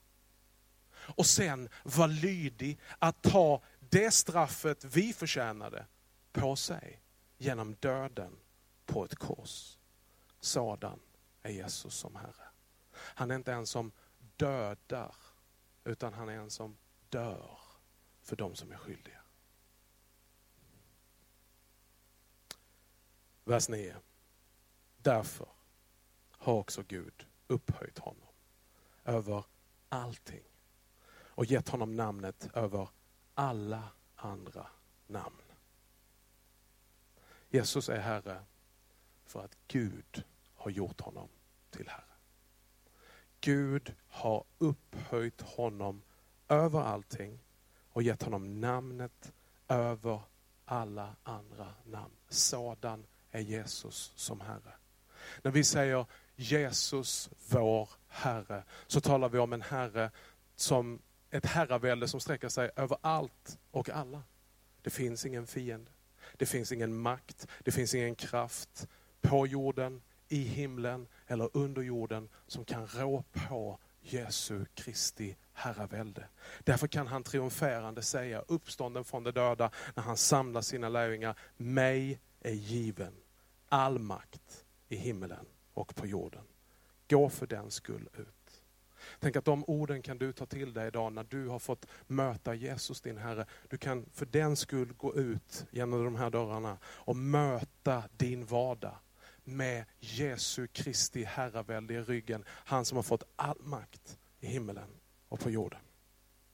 Och 0.93 1.27
sen 1.27 1.69
var 1.83 2.09
lydig 2.09 2.79
att 2.99 3.23
ta 3.23 3.63
det 3.81 4.11
straffet 4.11 4.85
vi 4.85 5.13
förtjänade 5.13 5.87
på 6.33 6.57
sig 6.57 7.03
genom 7.39 7.75
döden 7.75 8.37
på 8.87 9.05
ett 9.05 9.15
kors. 9.15 9.79
Sådan 10.41 11.01
är 11.43 11.51
Jesus 11.51 11.95
som 11.95 12.17
Herre. 12.17 12.49
Han 12.93 13.31
är 13.31 13.35
inte 13.35 13.53
en 13.53 13.67
som 13.67 13.93
dödar, 14.37 15.15
utan 15.85 16.15
han 16.15 16.29
är 16.29 16.33
en 16.33 16.51
som 16.51 16.77
dör 17.09 17.59
för 18.23 18.37
de 18.37 18.55
som 18.55 18.73
är 18.73 18.77
skyldiga. 18.77 19.21
Vers 23.45 23.69
9. 23.69 23.97
Därför 24.97 25.49
har 26.41 26.53
också 26.53 26.83
Gud 26.89 27.27
upphöjt 27.47 27.99
honom 27.99 28.29
över 29.05 29.45
allting 29.89 30.45
och 31.13 31.45
gett 31.45 31.69
honom 31.69 31.97
namnet 31.97 32.51
över 32.55 32.89
alla 33.35 33.89
andra 34.17 34.67
namn. 35.07 35.43
Jesus 37.49 37.89
är 37.89 38.01
Herre 38.01 38.45
för 39.25 39.45
att 39.45 39.57
Gud 39.69 40.25
har 40.55 40.71
gjort 40.71 41.01
honom 41.01 41.29
till 41.71 41.89
Herre. 41.89 42.05
Gud 43.41 43.95
har 44.09 44.45
upphöjt 44.59 45.41
honom 45.41 46.03
över 46.49 46.81
allting 46.81 47.39
och 47.93 48.03
gett 48.03 48.23
honom 48.23 48.61
namnet 48.61 49.33
över 49.69 50.21
alla 50.65 51.17
andra 51.23 51.75
namn. 51.85 52.15
Sådan 52.29 53.07
är 53.31 53.41
Jesus 53.41 54.13
som 54.17 54.41
Herre. 54.41 54.73
När 55.43 55.51
vi 55.51 55.65
säger 55.65 56.07
Jesus 56.41 57.31
vår 57.49 57.89
Herre, 58.09 58.65
så 58.87 59.01
talar 59.01 59.29
vi 59.29 59.39
om 59.39 59.53
en 59.53 59.63
Herre 59.63 60.11
som 60.57 61.03
ett 61.31 61.47
herravälde 61.47 62.09
som 62.09 62.21
sträcker 62.21 62.49
sig 62.49 62.71
över 62.77 62.97
allt 63.01 63.59
och 63.71 63.91
alla. 63.91 64.23
Det 64.83 64.91
finns 64.91 65.27
ingen 65.27 65.47
fiende. 65.47 65.91
Det 66.37 66.47
finns 66.47 66.73
ingen 66.73 67.01
makt, 67.01 67.47
det 67.65 67.71
finns 67.71 67.95
ingen 67.95 68.15
kraft 68.15 68.89
på 69.21 69.47
jorden, 69.47 70.03
i 70.29 70.43
himlen 70.43 71.07
eller 71.27 71.51
under 71.53 71.83
jorden 71.83 72.29
som 72.47 72.65
kan 72.65 72.87
rå 72.87 73.25
på 73.33 73.79
Jesu 74.01 74.65
Kristi 74.75 75.37
herravälde. 75.53 76.25
Därför 76.65 76.87
kan 76.87 77.07
han 77.07 77.23
triumferande 77.23 78.03
säga, 78.03 78.45
uppstånden 78.49 79.05
från 79.05 79.25
de 79.25 79.31
döda, 79.31 79.71
när 79.95 80.03
han 80.03 80.17
samlar 80.17 80.61
sina 80.61 80.89
lärjungar, 80.89 81.39
mig 81.57 82.21
är 82.41 82.53
given 82.53 83.13
all 83.69 83.99
makt 83.99 84.65
i 84.89 84.97
himlen 84.97 85.47
och 85.75 85.95
på 85.95 86.07
jorden. 86.07 86.43
Gå 87.09 87.29
för 87.29 87.47
den 87.47 87.71
skull 87.71 88.09
ut. 88.13 88.63
Tänk 89.19 89.37
att 89.37 89.45
de 89.45 89.65
orden 89.67 90.03
kan 90.03 90.19
du 90.19 90.33
ta 90.33 90.47
till 90.47 90.73
dig 90.73 90.87
idag 90.87 91.13
när 91.13 91.25
du 91.25 91.49
har 91.49 91.59
fått 91.59 91.87
möta 92.07 92.55
Jesus 92.55 93.01
din 93.01 93.19
Herre. 93.19 93.47
Du 93.69 93.79
kan 93.79 94.07
för 94.13 94.27
den 94.27 94.57
skull 94.57 94.93
gå 94.93 95.15
ut 95.15 95.67
genom 95.71 96.05
de 96.05 96.17
här 96.17 96.31
dörrarna 96.31 96.79
och 96.85 97.17
möta 97.17 98.03
din 98.17 98.47
vardag 98.47 98.97
med 99.45 99.85
Jesu 99.99 100.67
Kristi 100.67 101.25
herravälde 101.25 101.95
i 101.95 102.03
ryggen. 102.03 102.45
Han 102.49 102.85
som 102.85 102.97
har 102.97 103.03
fått 103.03 103.25
all 103.37 103.61
makt 103.61 104.19
i 104.41 104.47
himmelen 104.47 104.91
och 105.29 105.41
på 105.41 105.51
jorden. 105.51 105.81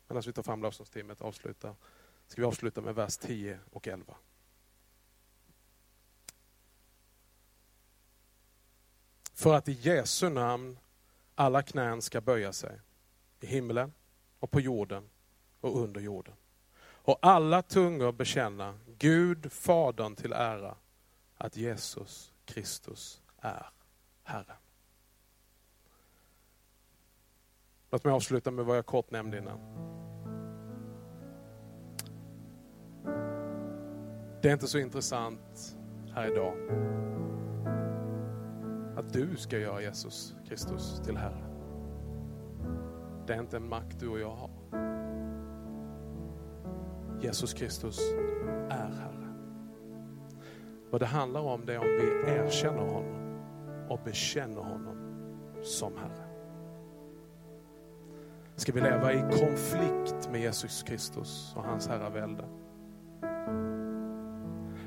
Medan 0.09 0.23
vi 0.27 0.33
tar 0.33 0.43
fram 0.43 0.63
lovsångsteamet 0.63 1.21
avslutar, 1.21 1.75
ska 2.27 2.43
vi 2.43 2.47
avsluta 2.47 2.81
med 2.81 2.95
vers 2.95 3.17
10 3.17 3.59
och 3.71 3.89
11. 3.89 4.17
För 9.37 9.55
att 9.55 9.69
i 9.69 9.73
Jesu 9.73 10.29
namn 10.29 10.79
alla 11.35 11.63
knän 11.63 12.03
ska 12.03 12.21
böja 12.21 12.53
sig. 12.53 12.81
I 13.41 13.47
himlen 13.47 13.93
och 14.39 14.51
på 14.51 14.61
jorden 14.61 15.09
och 15.61 15.81
under 15.81 16.01
jorden. 16.01 16.35
Och 16.79 17.19
alla 17.23 17.63
tungor 17.63 18.13
bekänna 18.13 18.79
Gud, 18.99 19.53
Fadern 19.53 20.15
till 20.15 20.33
ära, 20.33 20.77
att 21.37 21.57
Jesus 21.57 22.33
Kristus 22.45 23.23
är 23.41 23.67
Herren. 24.23 24.57
Låt 27.91 28.05
mig 28.05 28.13
avsluta 28.13 28.51
med 28.51 28.65
vad 28.65 28.77
jag 28.77 28.87
kort 28.87 29.11
nämnde 29.11 29.39
innan. 29.39 29.59
Det 34.43 34.49
är 34.49 34.53
inte 34.53 34.69
så 34.69 34.79
intressant 34.79 35.77
här 36.15 36.33
idag 36.33 36.55
att 38.97 39.13
du 39.13 39.37
ska 39.37 39.59
göra 39.59 39.83
Jesus 39.83 40.35
Kristus 40.49 41.01
till 41.05 41.17
Herre. 41.17 41.45
Det 43.27 43.35
är 43.35 43.41
inte 43.41 43.57
en 43.57 43.69
makt 43.69 44.01
du 44.01 44.09
och 44.09 44.21
jag 44.21 44.37
har. 44.37 44.51
Jesus 47.21 47.55
Kristus 47.55 48.01
är 48.71 48.93
Herre. 48.93 49.35
Vad 50.91 51.01
det 51.01 51.07
handlar 51.07 51.41
om 51.41 51.67
det 51.67 51.75
är 51.75 51.79
om 51.79 51.87
vi 51.87 52.31
erkänner 52.31 52.83
honom 52.83 53.39
och 53.89 54.01
bekänner 54.05 54.63
honom 54.63 54.97
som 55.63 55.97
Herre. 55.97 56.27
Ska 58.57 58.73
vi 58.73 58.81
leva 58.81 59.13
i 59.13 59.21
konflikt 59.21 60.29
med 60.33 60.41
Jesus 60.41 60.83
Kristus 60.83 61.55
och 61.57 61.63
hans 61.63 61.89
herravälde? 61.89 62.45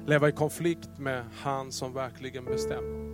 Leva 0.05 0.30
i 0.30 0.32
konflikt 0.32 0.99
med 0.99 1.26
han 1.34 1.72
som 1.72 1.93
verkligen 1.93 2.45
bestämmer. 2.45 3.09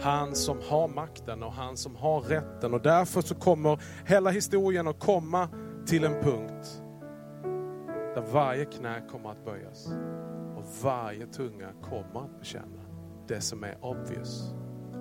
Han 0.00 0.34
som 0.34 0.58
har 0.68 0.88
makten 0.88 1.42
och 1.42 1.52
han 1.52 1.76
som 1.76 1.96
har 1.96 2.20
rätten. 2.20 2.74
Och 2.74 2.82
därför 2.82 3.20
så 3.20 3.34
kommer 3.34 3.80
hela 4.06 4.30
historien 4.30 4.88
att 4.88 4.98
komma 4.98 5.48
till 5.86 6.04
en 6.04 6.22
punkt 6.22 6.82
där 8.14 8.32
varje 8.32 8.64
knä 8.64 9.02
kommer 9.10 9.30
att 9.30 9.44
böjas 9.44 9.86
och 10.56 10.64
varje 10.82 11.26
tunga 11.26 11.68
kommer 11.82 12.24
att 12.24 12.38
bekänna 12.38 12.82
det 13.28 13.40
som 13.40 13.64
är 13.64 13.84
obvious, 13.84 14.54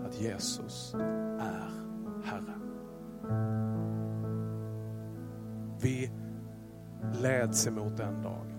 att 0.06 0.22
Jesus 0.22 0.94
är 1.40 1.70
Herre. 2.24 2.56
Vi 5.82 6.12
leds 7.22 7.68
emot 7.68 7.98
den 7.98 8.22
dagen. 8.22 8.52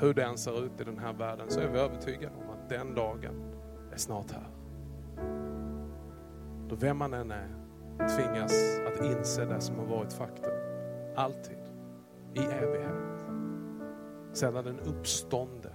Hur 0.00 0.14
den 0.14 0.38
ser 0.38 0.64
ut 0.64 0.80
i 0.80 0.84
den 0.84 0.98
här 0.98 1.12
världen 1.12 1.50
så 1.50 1.60
är 1.60 1.68
vi 1.68 1.78
övertygade 1.78 2.34
om 2.36 2.50
att 2.50 2.68
den 2.68 2.94
dagen 2.94 3.54
är 3.92 3.96
snart 3.96 4.30
här. 4.30 4.55
Då 6.68 6.76
vem 6.76 6.96
man 6.96 7.14
än 7.14 7.30
är 7.30 7.48
tvingas 7.98 8.80
att 8.86 9.04
inse 9.04 9.44
det 9.44 9.60
som 9.60 9.78
har 9.78 9.86
varit 9.86 10.12
faktum. 10.12 10.52
Alltid. 11.16 11.58
I 12.34 12.40
evighet. 12.40 13.26
Sedan 14.32 14.64
den 14.64 14.80
uppstånde 14.80 15.70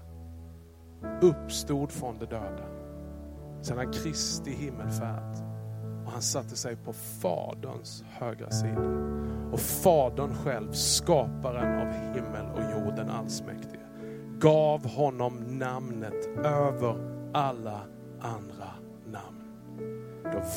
uppstod 1.21 1.91
från 1.91 2.19
de 2.19 2.25
döda. 2.25 2.65
Sedan 3.61 3.91
Kristi 3.91 4.51
himmelfärd. 4.51 5.35
Och 6.05 6.11
han 6.11 6.21
satte 6.21 6.55
sig 6.55 6.75
på 6.75 6.93
Faderns 6.93 8.03
högra 8.09 8.51
sida. 8.51 8.81
Och 9.51 9.59
Fadern 9.59 10.35
själv, 10.35 10.71
skaparen 10.71 11.87
av 11.87 11.93
himmel 11.93 12.45
och 12.55 12.71
jorden 12.71 13.09
allsmäktige, 13.09 13.85
gav 14.39 14.87
honom 14.87 15.37
namnet 15.37 16.27
över 16.37 16.95
alla 17.33 17.81
andra. 18.19 18.60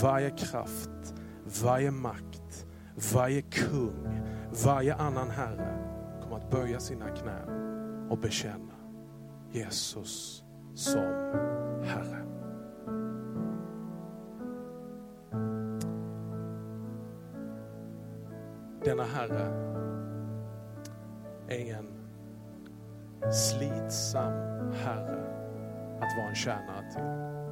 Varje 0.03 0.31
kraft, 0.31 1.15
varje 1.65 1.91
makt, 1.91 2.67
varje 3.15 3.43
kung, 3.43 4.23
varje 4.65 4.95
annan 4.95 5.31
herre 5.31 5.79
kommer 6.23 6.37
att 6.37 6.51
böja 6.51 6.81
sina 6.81 7.09
knän 7.09 8.09
och 8.11 8.19
bekänna 8.19 8.75
Jesus 9.53 10.45
som 10.75 11.03
Herre. 11.83 12.25
Denna 18.85 19.05
Herre 19.05 19.47
är 21.49 21.59
ingen 21.59 21.87
slitsam 23.33 24.33
Herre 24.73 25.25
att 26.01 26.17
vara 26.19 26.29
en 26.29 26.35
tjänare 26.35 26.91
till. 26.93 27.44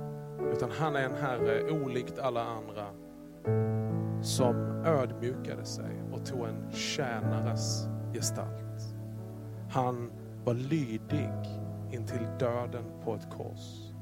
Utan 0.62 0.76
han 0.78 0.96
är 0.96 1.04
en 1.04 1.14
Herre 1.14 1.70
olikt 1.70 2.18
alla 2.18 2.42
andra 2.42 2.86
som 4.22 4.56
ödmjukade 4.86 5.64
sig 5.64 6.02
och 6.12 6.26
tog 6.26 6.46
en 6.46 6.72
tjänares 6.72 7.88
gestalt. 8.14 8.94
Han 9.70 10.12
var 10.44 10.54
lydig 10.54 11.32
intill 11.90 12.26
döden 12.38 12.84
på 13.04 13.14
ett 13.14 13.30
kors. 13.30 13.92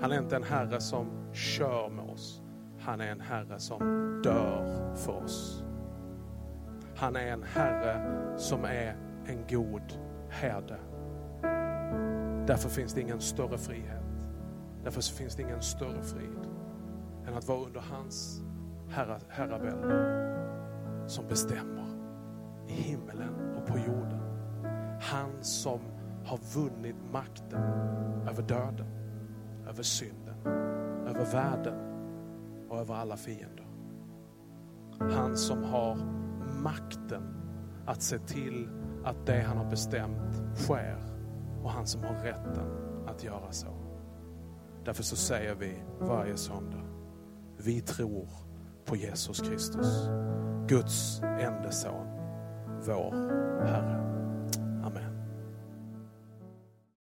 Han 0.00 0.12
är 0.12 0.18
inte 0.18 0.36
en 0.36 0.42
Herre 0.42 0.80
som 0.80 1.32
kör 1.32 1.88
med 1.88 2.04
oss. 2.04 2.42
Han 2.80 3.00
är 3.00 3.08
en 3.08 3.20
Herre 3.20 3.58
som 3.58 3.78
dör 4.24 4.94
för 4.94 5.24
oss. 5.24 5.64
Han 6.96 7.16
är 7.16 7.26
en 7.26 7.42
Herre 7.42 8.18
som 8.36 8.64
är 8.64 8.96
en 9.26 9.46
god 9.48 9.98
herde. 10.28 10.78
Därför 12.46 12.68
finns 12.68 12.94
det 12.94 13.00
ingen 13.00 13.20
större 13.20 13.58
frihet. 13.58 14.01
Därför 14.84 15.02
finns 15.02 15.36
det 15.36 15.42
ingen 15.42 15.62
större 15.62 16.02
frid 16.02 16.48
än 17.26 17.34
att 17.34 17.48
vara 17.48 17.66
under 17.66 17.80
hans 17.80 18.42
herra, 18.88 19.18
herravälde 19.28 20.22
som 21.06 21.28
bestämmer 21.28 21.86
i 22.68 22.72
himmelen 22.72 23.54
och 23.56 23.66
på 23.66 23.78
jorden. 23.78 24.20
Han 25.00 25.44
som 25.44 25.80
har 26.24 26.38
vunnit 26.54 26.96
makten 27.12 27.62
över 28.28 28.42
döden, 28.42 28.86
över 29.68 29.82
synden, 29.82 30.34
över 31.06 31.32
världen 31.32 31.74
och 32.68 32.78
över 32.78 32.94
alla 32.94 33.16
fiender. 33.16 33.66
Han 34.98 35.36
som 35.36 35.64
har 35.64 35.96
makten 36.62 37.22
att 37.86 38.02
se 38.02 38.18
till 38.18 38.68
att 39.04 39.26
det 39.26 39.40
han 39.40 39.56
har 39.56 39.70
bestämt 39.70 40.42
sker 40.56 40.98
och 41.62 41.70
han 41.70 41.86
som 41.86 42.02
har 42.02 42.14
rätten 42.14 42.66
att 43.06 43.24
göra 43.24 43.52
så. 43.52 43.81
Därför 44.84 45.02
så 45.02 45.16
säger 45.16 45.54
vi 45.54 45.82
varje 46.00 46.36
söndag, 46.36 46.82
vi 47.56 47.80
tror 47.80 48.28
på 48.84 48.96
Jesus 48.96 49.40
Kristus, 49.40 50.08
Guds 50.68 51.22
enda 51.22 51.70
son, 51.70 52.06
vår 52.86 53.12
Herre. 53.66 54.11